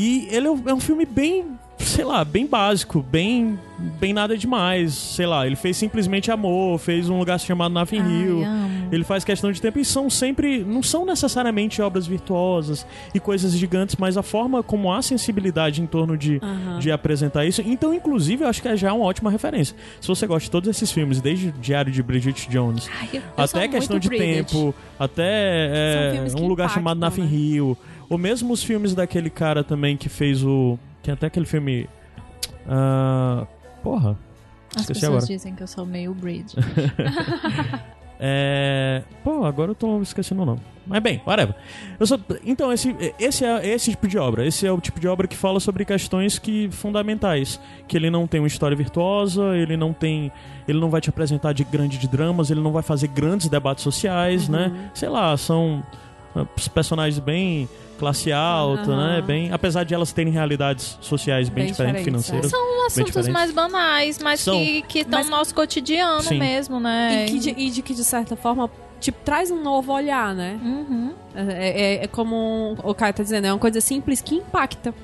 [0.00, 1.44] E ele é um, é um filme bem,
[1.76, 3.58] sei lá, bem básico, bem
[4.00, 8.44] bem nada demais, sei lá, ele fez simplesmente Amor, fez um lugar chamado Nothing Hill.
[8.44, 8.88] Amo.
[8.90, 10.64] Ele faz questão de tempo e são sempre.
[10.64, 12.84] Não são necessariamente obras virtuosas
[13.14, 16.40] e coisas gigantes, mas a forma como há sensibilidade em torno de,
[16.80, 17.62] de apresentar isso.
[17.64, 19.76] Então, inclusive, eu acho que já é uma ótima referência.
[20.00, 23.44] Se você gosta de todos esses filmes, desde Diário de Bridget Jones, Ai, eu- eu
[23.44, 24.52] até questão de Bridget.
[24.52, 27.28] tempo, até é, um lugar impactam, chamado Nothing né?
[27.30, 27.78] Hill,
[28.08, 30.78] ou mesmo os filmes daquele cara também que fez o.
[31.02, 31.88] Tem até aquele filme.
[32.66, 33.46] ah,
[33.82, 34.18] porra.
[34.74, 35.26] As Esqueci pessoas agora.
[35.26, 36.56] dizem que eu sou meio Bridget.
[38.20, 39.02] É.
[39.22, 40.60] Pô, agora eu tô esquecendo o nome.
[40.86, 41.54] Mas bem, whatever.
[42.02, 42.18] Só...
[42.44, 44.46] Então, esse, esse é esse tipo de obra.
[44.46, 47.60] Esse é o tipo de obra que fala sobre questões que fundamentais.
[47.86, 50.32] Que ele não tem uma história virtuosa, ele não tem.
[50.66, 53.84] Ele não vai te apresentar de grande de dramas, ele não vai fazer grandes debates
[53.84, 54.90] sociais, né?
[54.94, 55.84] Sei lá, são
[56.34, 56.44] ah,
[56.74, 59.14] personagens bem classe alta, Aham.
[59.16, 59.22] né?
[59.22, 62.50] Bem, apesar de elas terem realidades sociais bem, Bem diferentes, diferentes, financeiras.
[62.50, 64.56] São assuntos mais banais, mas São.
[64.58, 66.38] que que estão no nosso cotidiano Sim.
[66.38, 67.26] mesmo, né?
[67.26, 68.70] E, que de, e de que, de certa forma,
[69.00, 70.58] tipo, traz um novo olhar, né?
[70.62, 71.12] Uhum.
[71.34, 74.94] É, é- é como o Caio tá dizendo, é uma coisa simples que impacta.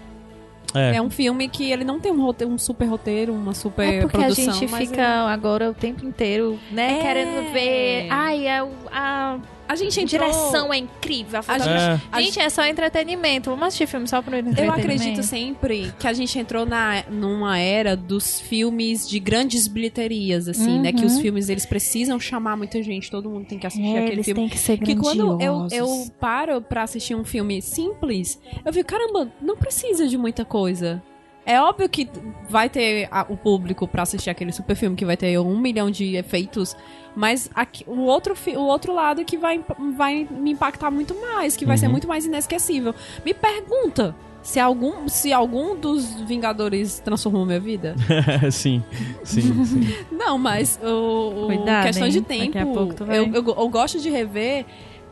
[0.77, 0.97] É.
[0.97, 4.01] É, um filme que ele não tem um, roteiro, um super roteiro, uma super É
[4.01, 4.55] porque a produção.
[4.55, 7.03] gente mas fica agora o tempo inteiro, né, É.
[7.03, 8.07] querendo ver.
[8.11, 10.21] Ai, é o- a é- A gente entrou...
[10.29, 11.41] direção é incrível.
[11.47, 12.23] A A É.
[12.23, 13.51] Gente, é só entretenimento.
[13.51, 14.81] Vamos assistir filme só pro Eu entretenimento.
[14.81, 20.79] acredito sempre que a gente entrou na, numa era dos filmes de grandes bilheterias, assim,
[20.81, 20.93] né?
[20.93, 24.13] Que os filmes, eles precisam chamar muita gente, todo mundo tem que assistir É, aquele
[24.13, 24.41] eles filme.
[24.43, 28.89] têm que ser Que quando eu, eu paro pra assistir um filme simples, eu fico,
[28.89, 31.03] caramba, não precisa de muita coisa.
[31.47, 32.09] É óbvio que
[32.49, 35.91] vai ter a- o público pra assistir aquele super filme que vai ter um milhão
[35.91, 36.75] de efeitos,
[37.15, 39.63] mas aqui- o, outro, fi- o outro lado é que vai,
[39.97, 41.93] vai me impactar muito mais, que vai ser Uhum.
[41.93, 42.95] muito mais inesquecível.
[43.25, 47.95] Me pergunta se algum, se algum dos Vingadores transformou minha vida.
[48.51, 48.83] sim,
[49.23, 49.95] sim, sim.
[50.11, 52.25] Não, mas o, o Cuidado, questão de hein?
[52.27, 54.65] Daqui tempo, a pouco tu vai- eu, eu, eu gosto de rever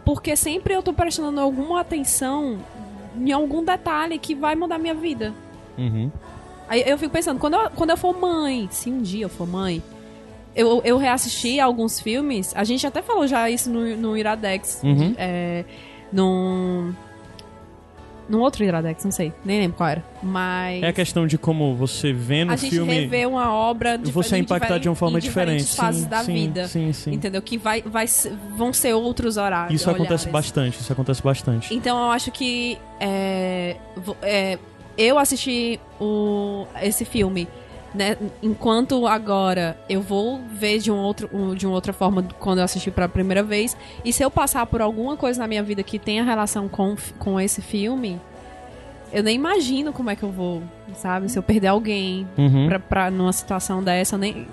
[0.04, 2.58] porque sempre eu tô prestando alguma atenção
[3.16, 5.32] em algum detalhe que vai mudar minha vida.
[5.78, 6.10] Uhum.
[6.68, 9.46] Aí eu fico pensando, quando eu, quando eu for mãe, se um dia eu for
[9.46, 9.82] mãe,
[10.54, 15.14] eu, eu reassisti alguns filmes, a gente até falou já isso no, no Iradex, Uhum.
[15.18, 15.64] é,
[16.12, 16.92] num,
[18.28, 20.82] num outro Iradex, não sei, nem lembro qual era, mas...
[20.82, 22.92] É a questão de como você vê no a gente filme.
[22.92, 25.74] rever uma obra Você é impactado de uma forma em diferente.
[25.74, 26.68] fases sim, da sim, vida.
[26.68, 27.12] Sim, sim.
[27.12, 27.42] Entendeu?
[27.42, 28.06] Que vai, vai,
[28.56, 29.78] vão ser outros horários.
[29.80, 30.32] Isso acontece olhares.
[30.32, 31.74] bastante, isso acontece bastante.
[31.74, 33.76] Então eu acho que é,
[34.22, 34.58] é,
[34.96, 37.48] eu assisti o, esse filme
[37.94, 42.64] né, enquanto agora eu vou ver de, um outro, de uma outra forma quando eu
[42.64, 45.98] assistir pela primeira vez, e se eu passar por alguma coisa na minha vida que
[45.98, 48.18] tenha relação com, com esse filme,
[49.12, 50.62] eu nem imagino como é que eu vou,
[50.94, 51.28] sabe?
[51.28, 52.66] Se eu perder alguém Uhum.
[52.66, 54.48] pra, pra numa situação dessa, eu nem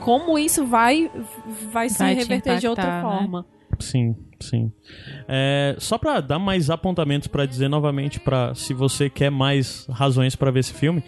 [0.00, 1.10] como isso vai
[1.72, 3.00] vai se Vai te reverter de outra né?
[3.02, 3.46] forma.
[3.80, 4.70] Sim, sim.
[5.28, 10.36] É, só pra dar mais apontamentos pra dizer novamente para se você quer mais razões
[10.36, 11.02] pra ver esse filme,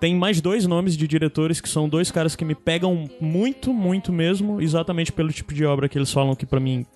[0.00, 4.12] tem mais dois nomes de diretores que são dois caras que me pegam muito, muito
[4.12, 6.86] mesmo, exatamente pelo tipo de obra que eles falam que pra mim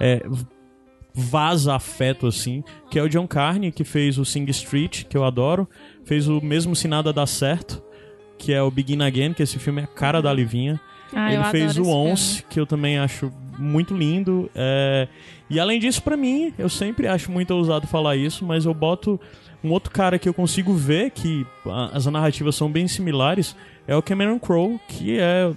[0.00, 0.22] é,
[1.12, 5.24] vaza afeto assim, que é o John Carney que fez o Sing Street, que eu
[5.24, 5.68] adoro,
[6.04, 7.82] fez o mesmo Se Nada Dá Certo,
[8.38, 10.80] que é o Begin Again, que esse filme é a cara da Livinha.
[11.12, 14.50] Ah, Ele fez o Once, que eu também acho muito lindo.
[14.54, 15.08] é,
[15.48, 19.20] E além disso, pra mim, eu sempre acho muito ousado falar isso, mas eu boto
[19.62, 21.46] um outro cara que eu consigo ver que
[21.92, 25.52] as narrativas são bem similares, é o Cameron Crowe, que é,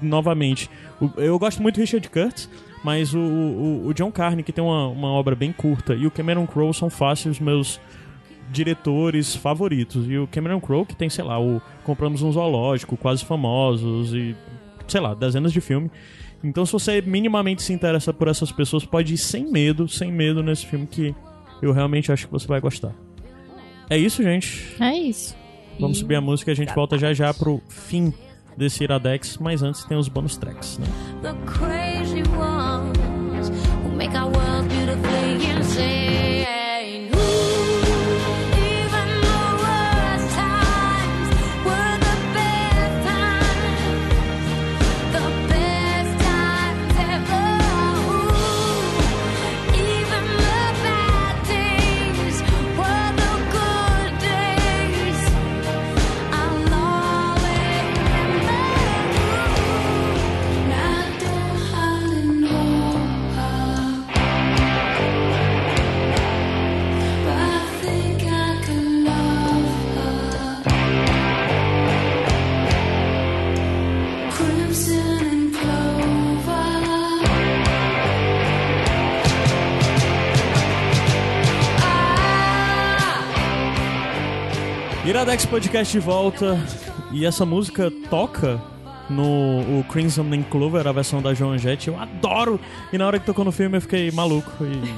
[0.00, 0.70] novamente,
[1.16, 2.48] eu gosto muito do Richard Curtis,
[2.84, 6.10] mas o, o, o John Carney, que tem uma, uma obra bem curta, e o
[6.10, 7.80] Cameron Crowe são fáceis os meus
[8.50, 10.08] diretores favoritos.
[10.08, 14.34] E o Cameron Crowe, que tem, sei lá, o Compramos um Zoológico, Quase Famosos e,
[14.88, 15.90] sei lá, dezenas de filmes.
[16.42, 20.42] Então, se você minimamente se interessa por essas pessoas, pode ir sem medo, sem medo
[20.42, 21.14] nesse filme que
[21.60, 22.94] eu realmente acho que você vai gostar.
[23.90, 24.76] É isso, gente.
[24.80, 25.36] É isso.
[25.78, 28.12] Vamos subir a música e a gente volta já já pro fim
[28.56, 30.86] desse Iradex, mas antes tem os bônus tracks, né?
[31.22, 33.48] the crazy ones
[33.82, 36.69] who make our world beautifully insane.
[85.04, 86.58] Iradex Podcast de volta
[87.10, 88.60] e essa música toca
[89.08, 91.88] no o Crimson and Clover, a versão da Joan Jett.
[91.88, 92.60] Eu adoro!
[92.92, 94.50] E na hora que tocou no filme eu fiquei maluco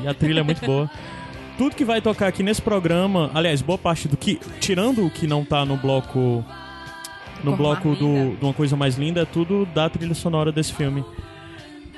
[0.02, 0.90] e, a trilha é muito boa.
[1.56, 5.26] Tudo que vai tocar aqui nesse programa, aliás, boa parte do que, tirando o que
[5.26, 6.44] não tá no bloco
[7.44, 10.72] no Cor bloco do, de uma coisa mais linda, é tudo da trilha sonora desse
[10.72, 11.04] filme.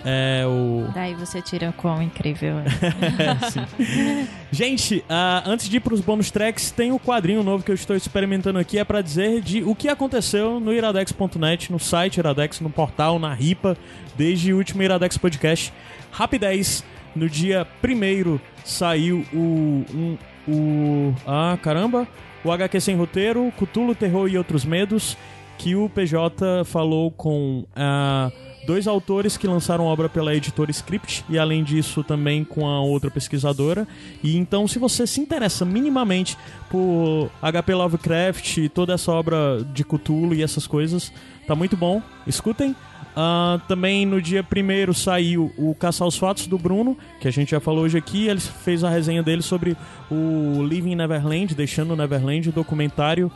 [0.04, 2.64] É o Daí você tira quão incrível é.
[4.52, 7.96] Gente, ah, antes de ir pros bônus tracks, tem um quadrinho novo que eu estou
[7.96, 8.78] experimentando aqui.
[8.78, 13.32] É pra dizer de o que aconteceu no iradex.net, no site Iradex, no portal, na
[13.32, 13.76] RIPA,
[14.14, 15.72] desde o último Iradex Podcast.
[16.12, 16.84] Rapidez,
[17.16, 21.14] no dia 1 saiu o, um, o.
[21.26, 22.06] Ah, caramba!
[22.44, 25.16] O HQ Sem Roteiro, Cutulo, Terror e Outros Medos,
[25.56, 27.64] que o PJ falou com.
[27.74, 28.30] ah,
[28.66, 33.10] dois autores que lançaram obra pela editora Script e além disso também com a outra
[33.10, 33.86] pesquisadora.
[34.22, 36.36] E então, se você se interessa minimamente
[36.70, 41.12] por HP Lovecraft e toda essa obra de Cthulhu e essas coisas,
[41.46, 42.02] tá muito bom.
[42.26, 42.74] Escutem.
[43.16, 47.52] Ah, também no dia primeiro saiu o Caçar os Fatos do Bruno, que a gente
[47.52, 48.26] já falou hoje aqui.
[48.26, 49.76] Ele fez a resenha dele sobre
[50.10, 53.30] o Living Neverland, Deixando Neverland, o documentário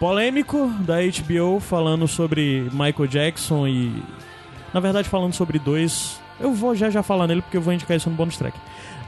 [0.00, 4.02] polêmico da HBO falando sobre Michael Jackson e
[4.72, 7.96] na verdade falando sobre dois eu vou já já falar nele porque eu vou indicar
[7.96, 8.58] isso no bonus track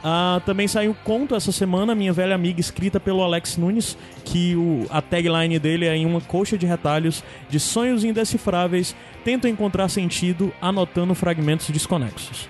[0.03, 4.85] Ah, também saiu conto essa semana minha velha amiga escrita pelo Alex Nunes que o,
[4.89, 10.53] a tagline dele é em uma coxa de retalhos de sonhos indecifráveis tento encontrar sentido
[10.61, 12.47] anotando fragmentos desconexos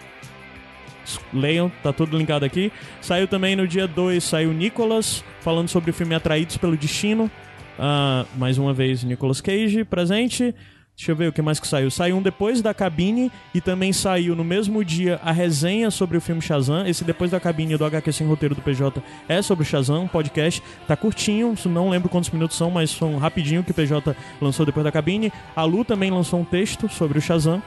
[1.34, 2.72] Leiam, tá tudo linkado aqui.
[3.02, 7.30] Saiu também no dia 2, saiu Nicolas, falando sobre o filme Atraídos pelo Destino.
[7.78, 10.56] Ah, mais uma vez, Nicolas Cage presente.
[10.96, 11.92] Deixa eu ver o que mais que saiu.
[11.92, 16.22] Saiu um depois da cabine e também saiu no mesmo dia a resenha sobre o
[16.22, 16.88] filme Shazam.
[16.88, 20.08] Esse depois da cabine do HQ Sem Roteiro do PJ é sobre o Shazam, um
[20.08, 20.64] podcast.
[20.88, 24.86] Tá curtinho, não lembro quantos minutos são, mas são rapidinho que o PJ lançou depois
[24.86, 25.34] da cabine.
[25.54, 27.62] A Lu também lançou um texto sobre o Shazam.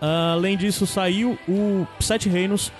[0.00, 2.72] Ah, além disso, saiu o Sete Reinos,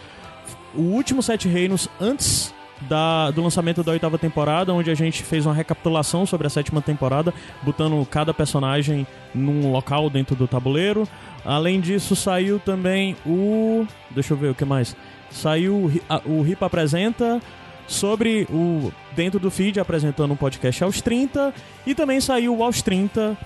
[0.74, 5.46] o último Sete Reinos antes da- do lançamento da oitava temporada, onde a gente fez
[5.46, 11.08] uma recapitulação sobre a sétima temporada, botando cada personagem num local dentro do tabuleiro.
[11.44, 13.86] Além disso, saiu também o.
[14.10, 14.94] Deixa eu ver o que mais.
[15.30, 15.90] Saiu
[16.24, 17.40] o Ripa Apresenta,
[17.86, 21.54] sobre o dentro do feed apresentando um podcast aos 30
[21.86, 23.36] e também saiu o aos 30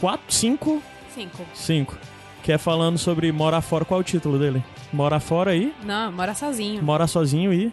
[0.00, 0.82] 4 5
[1.14, 1.46] Cinco.
[1.54, 1.98] 5,
[2.46, 4.62] que é falando sobre morar fora, qual é o título dele?
[4.92, 6.80] Morar fora e Não, mora sozinho.
[6.80, 7.72] morar sozinho e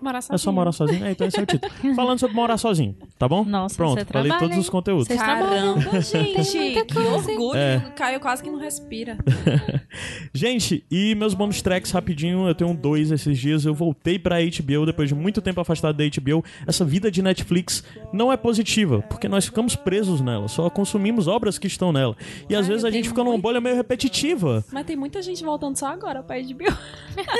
[0.00, 0.34] Morar sozinho.
[0.34, 1.04] é só morar sozinho.
[1.04, 1.72] É, então esse é o título.
[1.96, 3.44] Falando sobre morar sozinho, tá bom?
[3.44, 4.60] Nossa, Pronto, você falei trabalha, todos hein?
[4.60, 5.06] os conteúdos.
[5.08, 5.20] Vocês.
[5.20, 6.84] Caramba, gente.
[6.84, 7.58] que orgulho.
[7.58, 7.76] É.
[7.88, 9.16] O Caio quase que não respira.
[10.32, 13.64] Gente, e meus bônus tracks rapidinho, eu tenho dois esses dias.
[13.64, 16.44] Eu voltei pra HBO depois de muito tempo afastado da HBO.
[16.66, 17.82] Essa vida de Netflix
[18.12, 22.16] não é positiva, porque nós ficamos presos nela, só consumimos obras que estão nela.
[22.48, 24.64] E às Ai, vezes a gente fica numa muito- bolha meio repetitiva.
[24.72, 26.76] Mas tem muita gente voltando só agora pra HBO.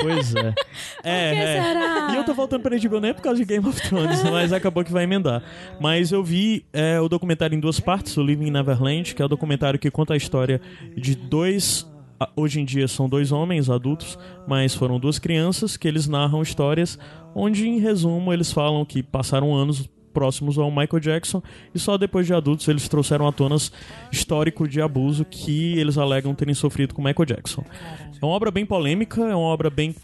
[0.01, 0.53] Pois é.
[1.03, 1.63] é, é.
[1.63, 2.11] será?
[2.11, 4.83] E eu tô voltando pra HBO nem por causa de Game of Thrones, mas acabou
[4.83, 5.43] que vai emendar.
[5.79, 9.27] Mas eu vi é, o documentário em duas partes, o Living Neverland, que é o
[9.27, 10.61] documentário que conta a história
[10.95, 11.85] de dois.
[12.35, 16.97] Hoje em dia são dois homens adultos, mas foram duas crianças que eles narram histórias
[17.33, 21.41] onde, em resumo, eles falam que passaram anos próximos ao Michael Jackson
[21.73, 23.55] e só depois de adultos eles trouxeram à tona
[24.11, 27.63] histórico de abuso que eles alegam terem sofrido com Michael Jackson.
[28.21, 29.95] É uma obra bem polêmica, é uma obra bem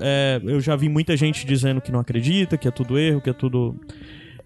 [0.00, 3.30] é, eu já vi muita gente dizendo que não acredita, que é tudo erro, que
[3.30, 3.78] é tudo.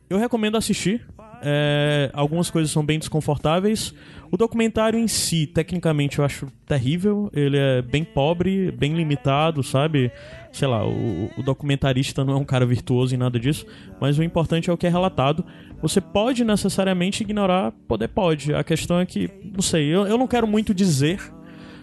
[0.08, 1.06] Eu recomendo assistir.
[1.42, 3.94] É, algumas coisas são bem desconfortáveis.
[4.30, 7.30] O documentário em si, tecnicamente, eu acho terrível.
[7.32, 10.10] Ele é bem pobre, bem limitado, sabe?
[10.50, 13.66] Sei lá, o, o documentarista não é um cara virtuoso em nada disso.
[14.00, 15.44] Mas o importante é o que é relatado.
[15.82, 18.54] Você pode necessariamente ignorar, poder pode.
[18.54, 21.20] A questão é que, não sei, eu, eu não quero muito dizer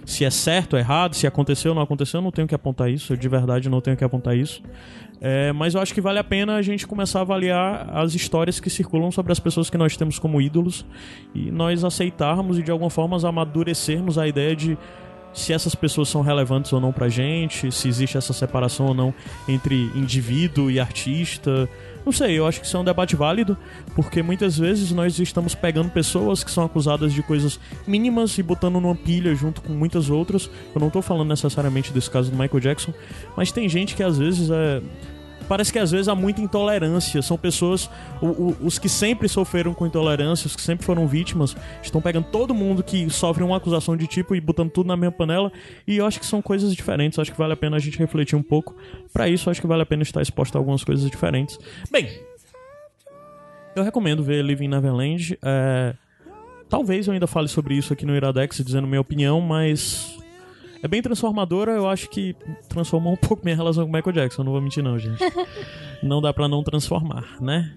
[0.05, 2.89] se é certo ou errado, se aconteceu ou não aconteceu, eu não tenho que apontar
[2.89, 4.61] isso, eu de verdade não tenho que apontar isso.
[5.21, 8.59] É, mas eu acho que vale a pena a gente começar a avaliar as histórias
[8.59, 10.85] que circulam sobre as pessoas que nós temos como ídolos
[11.33, 14.77] e nós aceitarmos e de alguma forma amadurecermos a ideia de
[15.33, 19.13] se essas pessoas são relevantes ou não pra gente, se existe essa separação ou não
[19.47, 21.67] entre indivíduo e artista.
[22.05, 23.57] Não sei, eu acho que isso é um debate válido,
[23.95, 28.79] porque muitas vezes nós estamos pegando pessoas que são acusadas de coisas mínimas e botando
[28.79, 30.49] numa pilha junto com muitas outras.
[30.75, 32.93] Eu não tô falando necessariamente desse caso do Michael Jackson,
[33.35, 34.81] mas tem gente que às vezes é.
[35.47, 37.21] Parece que às vezes há muita intolerância.
[37.21, 37.89] São pessoas.
[38.21, 42.27] o- o- os que sempre sofreram com intolerância, os que sempre foram vítimas, estão pegando
[42.31, 45.51] todo mundo que sofre uma acusação de tipo e botando tudo na mesma panela.
[45.87, 47.19] E eu acho que são coisas diferentes.
[47.19, 48.75] Acho que vale a pena a gente refletir um pouco.
[49.11, 51.57] Pra isso, acho que vale a pena estar exposto a algumas coisas diferentes.
[51.91, 52.07] Bem,
[53.75, 55.37] eu recomendo ver Living Neverland.
[55.41, 55.93] É,
[56.69, 60.17] Talvez eu ainda fale sobre isso aqui no Iradex, dizendo minha opinião, mas.
[60.83, 62.35] É bem transformadora, eu acho que
[62.67, 65.23] transformou um pouco minha relação com o Michael Jackson, não vou mentir não, gente.
[66.03, 67.71] Não dá pra não transformar, né?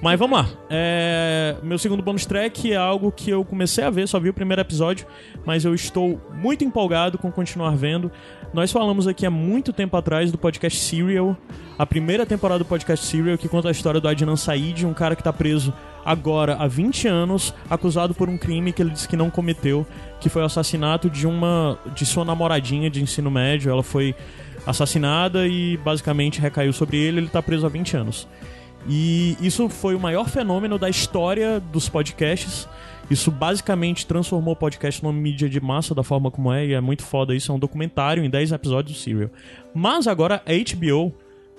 [0.00, 0.48] Mas vamos lá.
[0.70, 4.32] É, Meu segundo bonus track é algo que eu comecei a ver, só vi o
[4.32, 5.04] primeiro episódio,
[5.44, 8.08] mas eu estou muito empolgado com continuar vendo.
[8.54, 11.36] Nós falamos aqui há muito tempo atrás do podcast Serial,
[11.76, 15.16] a primeira temporada do podcast Serial, que conta a história do Adnan Said, um cara
[15.16, 15.74] que tá preso
[16.04, 19.86] agora há 20 anos, acusado por um crime que ele disse que não cometeu,
[20.20, 23.70] que foi o assassinato de uma de sua namoradinha de ensino médio.
[23.70, 24.14] Ela foi
[24.66, 28.28] assassinada e basicamente recaiu sobre ele, ele tá preso há 20 anos.
[28.88, 32.68] E isso foi o maior fenômeno da história dos podcasts.
[33.10, 36.80] Isso basicamente transformou o podcast numa mídia de massa da forma como é, e é
[36.80, 37.50] muito foda isso.
[37.50, 39.30] É um documentário em 10 episódios do Serial.
[39.74, 41.12] Mas agora a HBO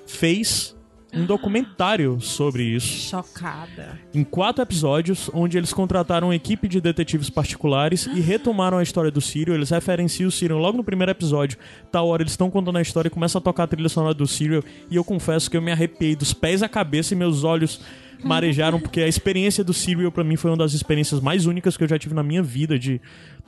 [0.08, 0.76] fez
[1.14, 4.00] um documentário sobre isso Chocada.
[4.14, 9.12] em quatro episódios, onde eles contrataram uma equipe de detetives particulares e retomaram a história
[9.12, 9.56] do Serial.
[9.56, 11.58] Eles referenciam o Serial logo no primeiro episódio.
[11.92, 14.26] Tal hora eles estão contando a história e começa a tocar a trilha sonora do
[14.26, 14.64] Serial.
[14.90, 17.82] E eu confesso que eu me arrepiei dos pés à cabeça e meus olhos
[18.24, 21.84] marejaram, porque a experiência do Serial pra mim foi uma das experiências mais únicas que
[21.84, 23.02] eu já tive na minha vida, de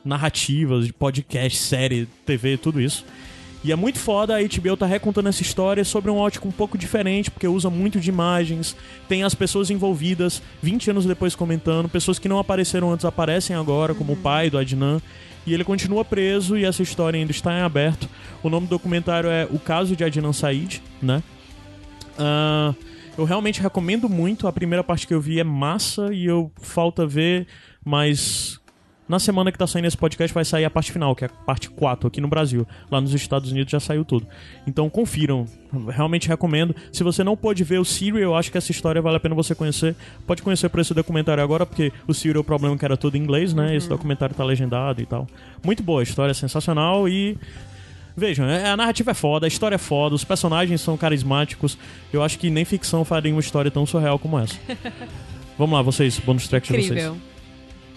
[0.03, 3.05] narrativas, de podcast, série, TV, tudo isso.
[3.63, 6.77] E é muito foda, a HBO tá recontando essa história sobre um ótico um pouco
[6.77, 8.75] diferente, porque usa muito de imagens,
[9.07, 13.95] tem as pessoas envolvidas 20 anos depois comentando, pessoas que não apareceram antes aparecem agora,
[13.95, 15.01] como o pai do Adnan.
[15.45, 18.09] E ele continua preso e essa história ainda está em aberto.
[18.41, 21.21] O nome do documentário é O Caso de Adnan Said, né?
[22.17, 22.73] Ah,
[23.17, 24.47] eu realmente recomendo muito.
[24.47, 27.47] A primeira parte que eu vi é massa e eu falta ver,
[27.83, 28.59] mas
[29.07, 31.29] na semana que tá saindo esse podcast vai sair a parte final, que é a
[31.29, 32.65] parte 4 aqui no Brasil.
[32.89, 34.25] Lá nos Estados Unidos já saiu tudo.
[34.65, 35.45] Então confiram.
[35.89, 36.75] Realmente recomendo.
[36.91, 39.35] Se você não pôde ver o Serial, eu acho que essa história vale a pena
[39.35, 39.95] você conhecer.
[40.25, 43.15] Pode conhecer por esse documentário agora, porque o Serial o problema é que era todo
[43.15, 43.75] em inglês, né?
[43.75, 45.27] Esse documentário tá legendado e tal.
[45.63, 47.37] Muito boa, a história é sensacional e
[48.15, 51.77] Vejam, é- a narrativa é foda, a história é foda, os personagens são carismáticos.
[52.11, 54.55] Eu acho que nem ficção faria uma história tão surreal como essa.
[55.57, 57.11] Vamos lá, vocês, bônus track de vocês.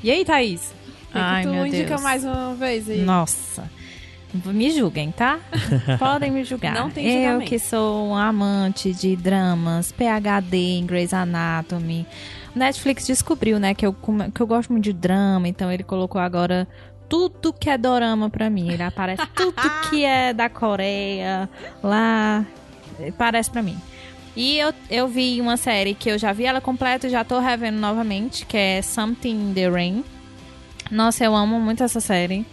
[0.03, 0.73] E aí, Thaís?
[1.17, 2.03] Que, Ai, que tu meu indica Deus.
[2.03, 3.03] mais uma vez aí?
[3.03, 3.71] Nossa.
[4.45, 5.39] Me julguem, tá?
[5.99, 6.75] Podem me julgar.
[6.75, 7.45] Não tem Eu julgamento.
[7.49, 12.07] que sou um amante de dramas, PhD em Grey's Anatomy.
[12.55, 13.95] O Netflix descobriu, né, que eu,
[14.35, 16.67] que eu gosto muito de drama, então ele colocou agora
[17.09, 18.71] tudo que é dorama pra mim.
[18.71, 19.55] Ele aparece tudo
[19.89, 21.49] que é da Coreia
[21.83, 22.45] lá,
[23.17, 23.77] parece pra mim.
[24.35, 27.39] E eu, eu vi uma série que eu já vi ela completa e já tô
[27.39, 30.05] revendo novamente, que é Something in the Rain.
[30.91, 32.47] Nossa, eu amo muito essa série.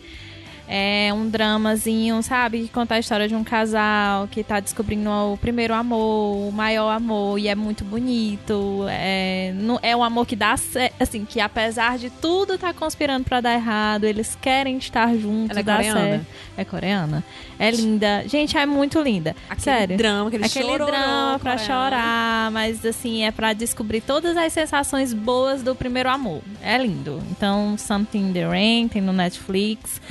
[0.75, 2.63] É um dramazinho, sabe?
[2.63, 6.89] Que conta a história de um casal que tá descobrindo o primeiro amor, o maior
[6.89, 8.83] amor, e é muito bonito.
[8.89, 10.55] É, não- é um amor que dá,
[10.99, 15.59] assim, que apesar de tudo tá conspirando pra dar errado, eles querem estar juntos, Ela
[15.59, 15.99] é coreana?
[15.99, 16.25] certo.
[16.57, 17.23] É coreana?
[17.59, 18.23] É linda.
[18.27, 19.35] Gente, é muito linda.
[19.47, 19.95] Aquele Sério.
[19.97, 25.61] drama, aquele, Aquele drama pra chorar, mas assim, é pra descobrir todas as sensações boas
[25.61, 26.41] do primeiro amor.
[26.63, 27.21] É lindo.
[27.29, 30.01] Então, Something in the Rain tem no Netflix.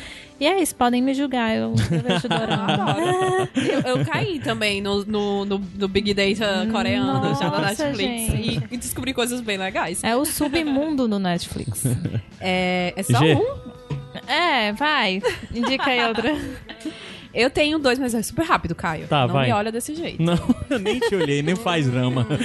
[0.42, 3.48] E é isso, podem me julgar, eu, eu vejo dorama.
[3.54, 8.34] Eu, eu caí também no, no, no, no Big Data coreano já na Nossa, Netflix
[8.34, 10.02] e, e descobri coisas bem legais.
[10.02, 11.84] É o submundo do Netflix.
[12.44, 13.36] É, é só G.
[13.36, 13.56] um?
[14.26, 15.22] É, vai.
[15.54, 16.36] Indica aí outra.
[17.32, 19.06] Eu tenho dois, mas é super rápido, Caio.
[19.06, 19.46] Tá, Não vai.
[19.46, 20.20] me olha desse jeito.
[20.20, 20.36] Não,
[20.68, 22.26] eu nem te olhei, nem faz drama.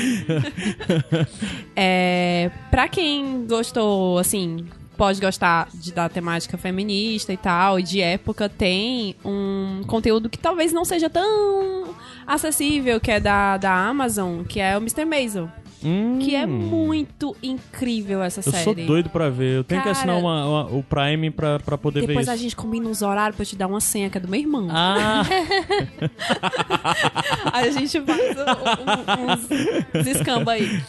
[1.75, 4.65] É, pra quem gostou, assim,
[4.97, 10.37] pode gostar de, da temática feminista e tal, e de época, tem um conteúdo que
[10.37, 11.95] talvez não seja tão
[12.25, 15.05] acessível, que é da, da Amazon, que é o Mr.
[15.05, 15.49] Maisel.
[15.83, 18.63] Hum, Que é muito incrível essa Eu série.
[18.63, 19.57] sou doido pra ver.
[19.57, 22.33] Eu tenho que Cara, assinar uma- uma- o Prime pra, pra poder ver Depois isso.
[22.33, 24.39] a gente combina uns horários pra eu te dar uma senha que é do meu
[24.39, 24.67] irmão.
[24.71, 25.23] Ah,
[27.53, 30.81] a gente faz um- um- uns, escamba aí.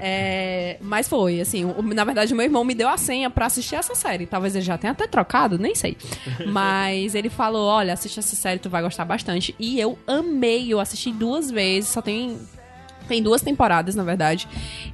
[0.00, 3.74] É, mas foi, assim, na verdade o meu irmão me deu a senha pra assistir
[3.74, 4.26] essa série.
[4.26, 5.96] Talvez ele já tenha até trocado, nem sei.
[6.48, 9.54] Mas ele falou, olha, assiste essa série, tu vai gostar bastante.
[9.58, 12.36] E eu amei, eu assisti duas vezes, só tem...
[13.08, 14.48] Tem duas temporadas, na verdade.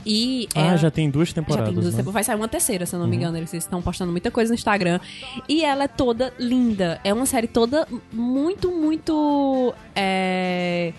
[0.05, 1.67] E ah é- já tem duas já temporadas.
[1.67, 1.91] tem duas né?
[1.91, 1.97] Uhum.
[1.97, 2.15] temporadas.
[2.15, 3.37] Vai sair uma terceira, se eu não me engano.
[3.37, 5.01] Eles estão postando muita coisa no Instagram.
[5.49, 7.01] E ela é toda linda.
[7.05, 9.75] É uma série toda muito, muito.
[9.95, 10.93] É.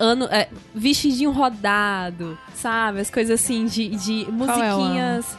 [0.00, 3.00] Ano, é, vestidinho rodado, sabe?
[3.00, 5.36] As coisas assim de, de é musiquinhas.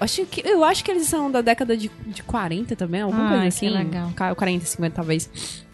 [0.00, 3.28] Acho que, eu acho que eles são da década de, de 40 também, alguma Ai,
[3.40, 3.76] coisa que assim.
[3.76, 4.10] legal.
[4.14, 5.28] Ca- 40, 50 talvez.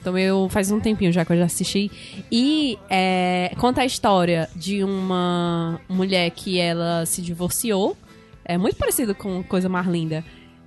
[0.07, 1.91] Então eu faz um tempinho já que eu já assisti.
[2.31, 7.97] E é, conta a história de uma mulher que ela se divorciou.
[8.45, 10.25] É muito parecido com Coisa Mais Linda.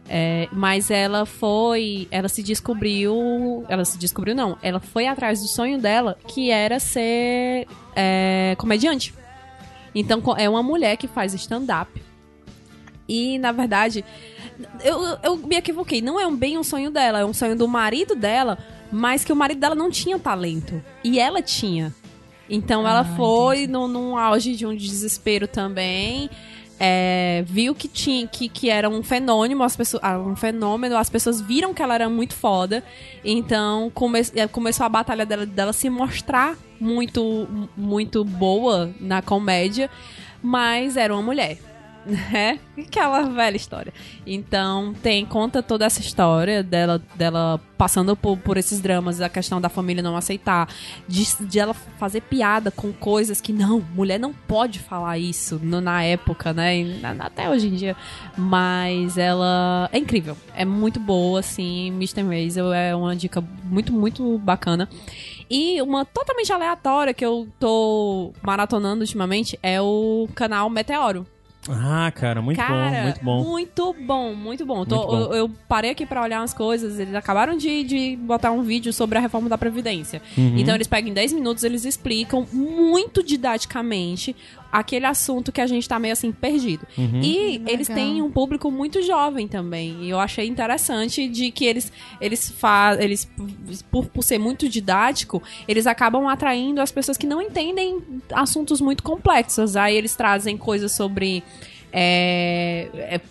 [0.10, 2.06] É, mas ela foi.
[2.12, 3.64] Ela se descobriu.
[3.70, 4.58] Ela se descobriu, não.
[4.62, 7.66] Ela foi atrás do sonho dela, que era ser
[7.96, 9.14] é, comediante.
[9.96, 11.90] Então é uma mulher que faz stand-up.
[13.08, 14.04] E, na verdade,
[14.84, 16.02] eu, eu me equivoquei.
[16.02, 18.58] Não é um- bem um sonho dela, é um sonho do marido dela,
[18.92, 20.82] mas que o marido dela não tinha talento.
[21.04, 21.94] E ela tinha.
[22.50, 26.30] Então ela foi no, num auge de um desespero também.
[26.80, 31.10] é, viu que tinha que, que era um fenômeno, as pessoas, ah, um fenômeno, as
[31.10, 32.84] pessoas viram que ela era muito foda.
[33.24, 39.90] Então come, eh, começou a batalha dela, dela se mostrar muito muito boa na comédia,
[40.42, 41.69] mas era uma mulher
[42.06, 42.60] né?
[42.78, 43.94] Aquela velha história.
[44.26, 49.60] Então, tem, conta toda essa história dela, dela passando por, por esses dramas, a questão
[49.62, 50.68] da família não aceitar,
[51.08, 55.80] de, de ela fazer piada com coisas que não, mulher não pode falar isso no-
[55.82, 56.84] na época, né?
[57.02, 57.96] Na- até hoje em dia.
[58.38, 60.36] Mas ela é incrível.
[60.56, 61.88] É muito boa, assim.
[61.90, 62.24] Mr.
[62.24, 64.90] Maisel é uma dica muito, muito bacana.
[65.50, 71.26] E uma totalmente aleatória que eu tô maratonando ultimamente é o canal Meteoro.
[71.68, 73.44] Ah, cara, muito Cara, bom, muito bom.
[73.44, 74.86] Muito bom, muito bom.
[74.86, 75.18] Tô- Muito bom.
[75.18, 76.98] Eu, eu parei aqui pra olhar umas coisas.
[76.98, 80.22] Eles acabaram de, de botar um vídeo sobre a reforma da Previdência.
[80.38, 80.58] Uhum.
[80.58, 84.36] Então eles pegam em 10 minutos, eles explicam muito didaticamente
[84.72, 86.86] aquele assunto que a gente tá meio assim perdido.
[86.98, 87.22] Uhum.
[87.22, 90.04] E eles têm um público muito jovem também.
[90.04, 91.92] E eu achei interessante de que eles
[92.22, 93.28] eles fazem eles
[93.92, 98.02] por, por ser muito didático, eles acabam atraindo as pessoas que não entendem
[98.34, 99.76] assuntos muito complexos.
[99.76, 101.44] Aí eles trazem coisas sobre
[101.92, 103.22] é, é,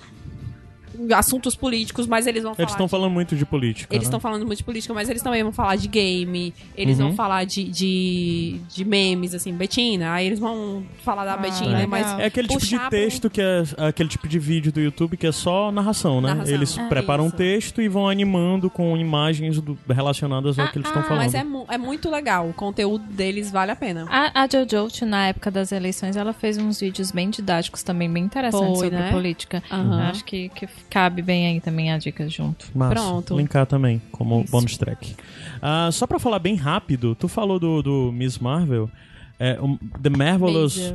[1.14, 3.94] assuntos políticos, mas eles vão falar Eles estão falando muito de política.
[3.94, 4.08] eles né?
[4.08, 7.08] estão falando muito de política, mas eles também vão falar de game, eles Uhum.
[7.08, 11.88] vão falar de, de, de memes, assim, Betina, aí eles vão falar da Betina, legal.
[11.88, 15.26] mas É aquele tipo de texto que é aquele tipo de vídeo do YouTube que
[15.26, 16.28] é só narração, né?
[16.34, 16.54] Narração.
[16.54, 16.88] Eles É.
[16.88, 17.36] preparam um Isso.
[17.36, 21.22] texto e vão animando com imagens do- relacionadas ao que eles estão falando.
[21.24, 24.06] Mas é, mu- é muito legal, o conteúdo deles vale a pena.
[24.10, 28.24] A, a Jojo, na época das eleições, ela fez uns vídeos bem didáticos também, bem
[28.24, 29.10] interessantes Foi, sobre né?
[29.12, 29.62] política.
[29.70, 30.08] Aham.
[30.08, 32.66] Acho que, que cabe bem aí também a dica junto.
[32.74, 32.94] Massa.
[32.94, 33.36] Pronto.
[33.36, 35.14] Linkar também, como bônus track.
[35.60, 38.90] Ah, só pra falar bem rápido, tu falou do, do Miss Marvel.
[39.38, 40.94] É, um, The Marvelous...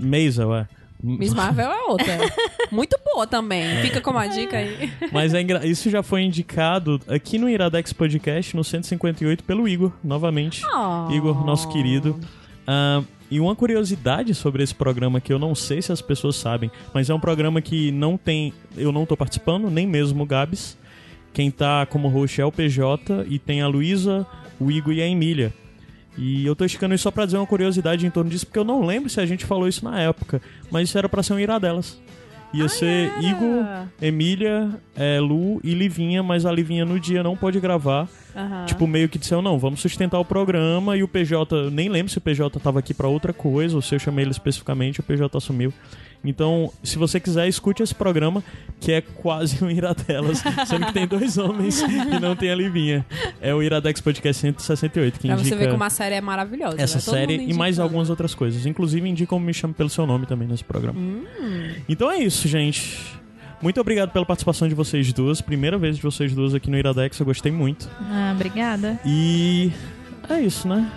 [0.00, 0.68] Maisel, é.
[1.02, 2.18] Miss Marvel é outra.
[2.70, 3.82] Muito boa também.
[3.82, 4.92] Fica como a dica aí.
[5.10, 5.66] Mas é engra...
[5.66, 10.62] isso já foi indicado aqui no Iradex Podcast, no 158, pelo Igor, novamente.
[10.66, 11.10] Oh.
[11.10, 12.20] Igor, nosso querido.
[12.66, 16.70] Ah, e uma curiosidade sobre esse programa que eu não sei se as pessoas sabem,
[16.92, 18.52] mas é um programa que não tem.
[18.76, 20.76] Eu não tô participando, nem mesmo o Gabs.
[21.32, 24.26] Quem tá como host é o PJ e tem a Luísa,
[24.58, 25.54] o Igor e a Emília.
[26.18, 28.64] E eu tô esticando isso só pra dizer uma curiosidade em torno disso, porque eu
[28.64, 31.38] não lembro se a gente falou isso na época, mas isso era pra ser um
[31.38, 32.00] iradelas.
[32.52, 33.22] Ia ser era?
[33.22, 33.64] Igor,
[34.02, 38.08] Emília, é, Lu e Livinha, mas a Livinha no dia não pode gravar.
[38.34, 38.64] Aham.
[38.66, 42.18] Tipo, meio que disseram, não, vamos sustentar o programa e o PJ, nem lembro se
[42.18, 45.36] o PJ tava aqui pra outra coisa, ou se eu chamei ele especificamente, o PJ
[45.36, 45.72] assumiu.
[46.24, 48.44] Então, se você quiser, escute esse programa,
[48.78, 53.06] que é quase um Iradelas, sendo que tem dois homens e não tem a Livinha.
[53.40, 56.80] É o Iradex Podcast 168, que Pra indica você ver como a série é maravilhosa.
[56.80, 57.00] essa né?
[57.00, 58.66] Série e mais algumas outras coisas.
[58.66, 60.98] Inclusive, indicam Me Chame Pelo Seu Nome também nesse programa.
[60.98, 61.22] Hum.
[61.88, 62.98] Então é isso, gente.
[63.62, 65.40] Muito obrigado pela participação de vocês duas.
[65.40, 67.90] Primeira vez de vocês duas aqui no Iradex, eu gostei muito.
[68.00, 68.98] Ah, obrigada.
[69.04, 69.70] E
[70.28, 70.90] é isso, né?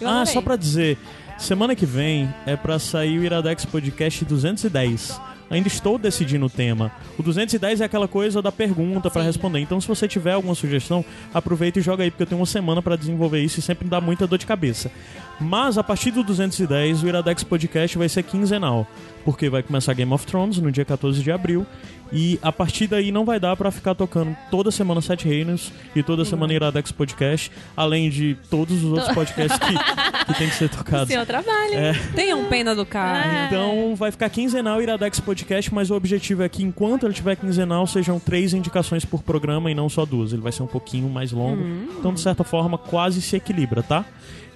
[0.00, 0.98] Eu ah, só pra dizer,
[1.40, 5.20] semana que vem é pra sair o Iradex Podcast 210.
[5.50, 6.92] Ainda estou decidindo o tema.
[7.18, 9.58] O 210 é aquela coisa da pergunta pra responder.
[9.58, 12.80] Então, se você tiver alguma sugestão, aproveita e joga aí, porque eu tenho uma semana
[12.80, 14.92] pra desenvolver isso e sempre dá muita dor de cabeça.
[15.40, 18.86] Mas a partir do 210, o Iradex Podcast vai ser quinzenal,
[19.24, 21.66] porque vai começar Game of Thrones no dia 14 de abril.
[22.12, 26.02] E a partir daí não vai dar pra ficar tocando toda semana Sete Reinos e
[26.02, 30.68] toda semana Iradex Podcast, além de todos os outros podcasts que, que tem que ser
[30.68, 31.06] tocados.
[31.06, 31.74] Seu trabalho.
[31.74, 31.92] É.
[32.14, 33.46] Tenham pena do cara.
[33.46, 37.86] Então vai ficar quinzenal Iradex Podcast, mas o objetivo é que enquanto ele tiver quinzenal,
[37.86, 40.32] sejam três indicações por programa e não só duas.
[40.32, 41.62] Ele vai ser um pouquinho mais longo.
[41.96, 44.04] Então, de certa forma, quase se equilibra, tá?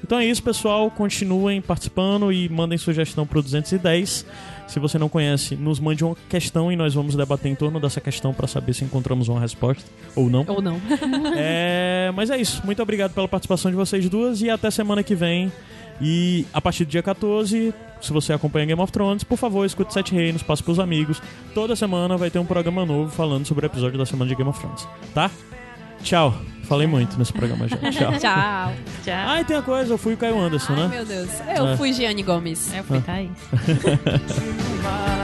[0.04, 0.90] Então é isso, pessoal.
[0.90, 4.26] Continuem participando e mandem sugestão pro 210.
[4.68, 8.02] Se você não conhece, nos mande uma questão e nós vamos debater em torno dessa
[8.02, 9.82] questão para saber se encontramos uma resposta
[10.14, 10.44] ou não.
[10.46, 10.78] Ou não.
[11.36, 12.60] É, mas é isso.
[12.66, 15.50] Muito obrigado pela participação de vocês duas e até semana que vem.
[16.02, 19.94] E a partir do dia 14, se você acompanha Game of Thrones, por favor, escute
[19.94, 21.22] Sete Reinos, passe pros amigos.
[21.54, 24.50] Toda semana vai ter um programa novo falando sobre o episódio da semana de Game
[24.50, 25.30] of Thrones, tá?
[26.04, 26.34] Tchau.
[26.64, 27.76] Falei muito nesse programa já.
[27.90, 28.12] Tchau.
[28.18, 28.72] Tchau.
[29.04, 29.14] Tchau.
[29.26, 30.88] Ah, e tem a coisa, eu fui o Caio Anderson, Ai, né?
[30.88, 31.28] meu Deus.
[31.56, 31.76] Eu É.
[31.76, 32.72] fui Gianni Gomes.
[32.72, 33.30] Eu fui Thaís.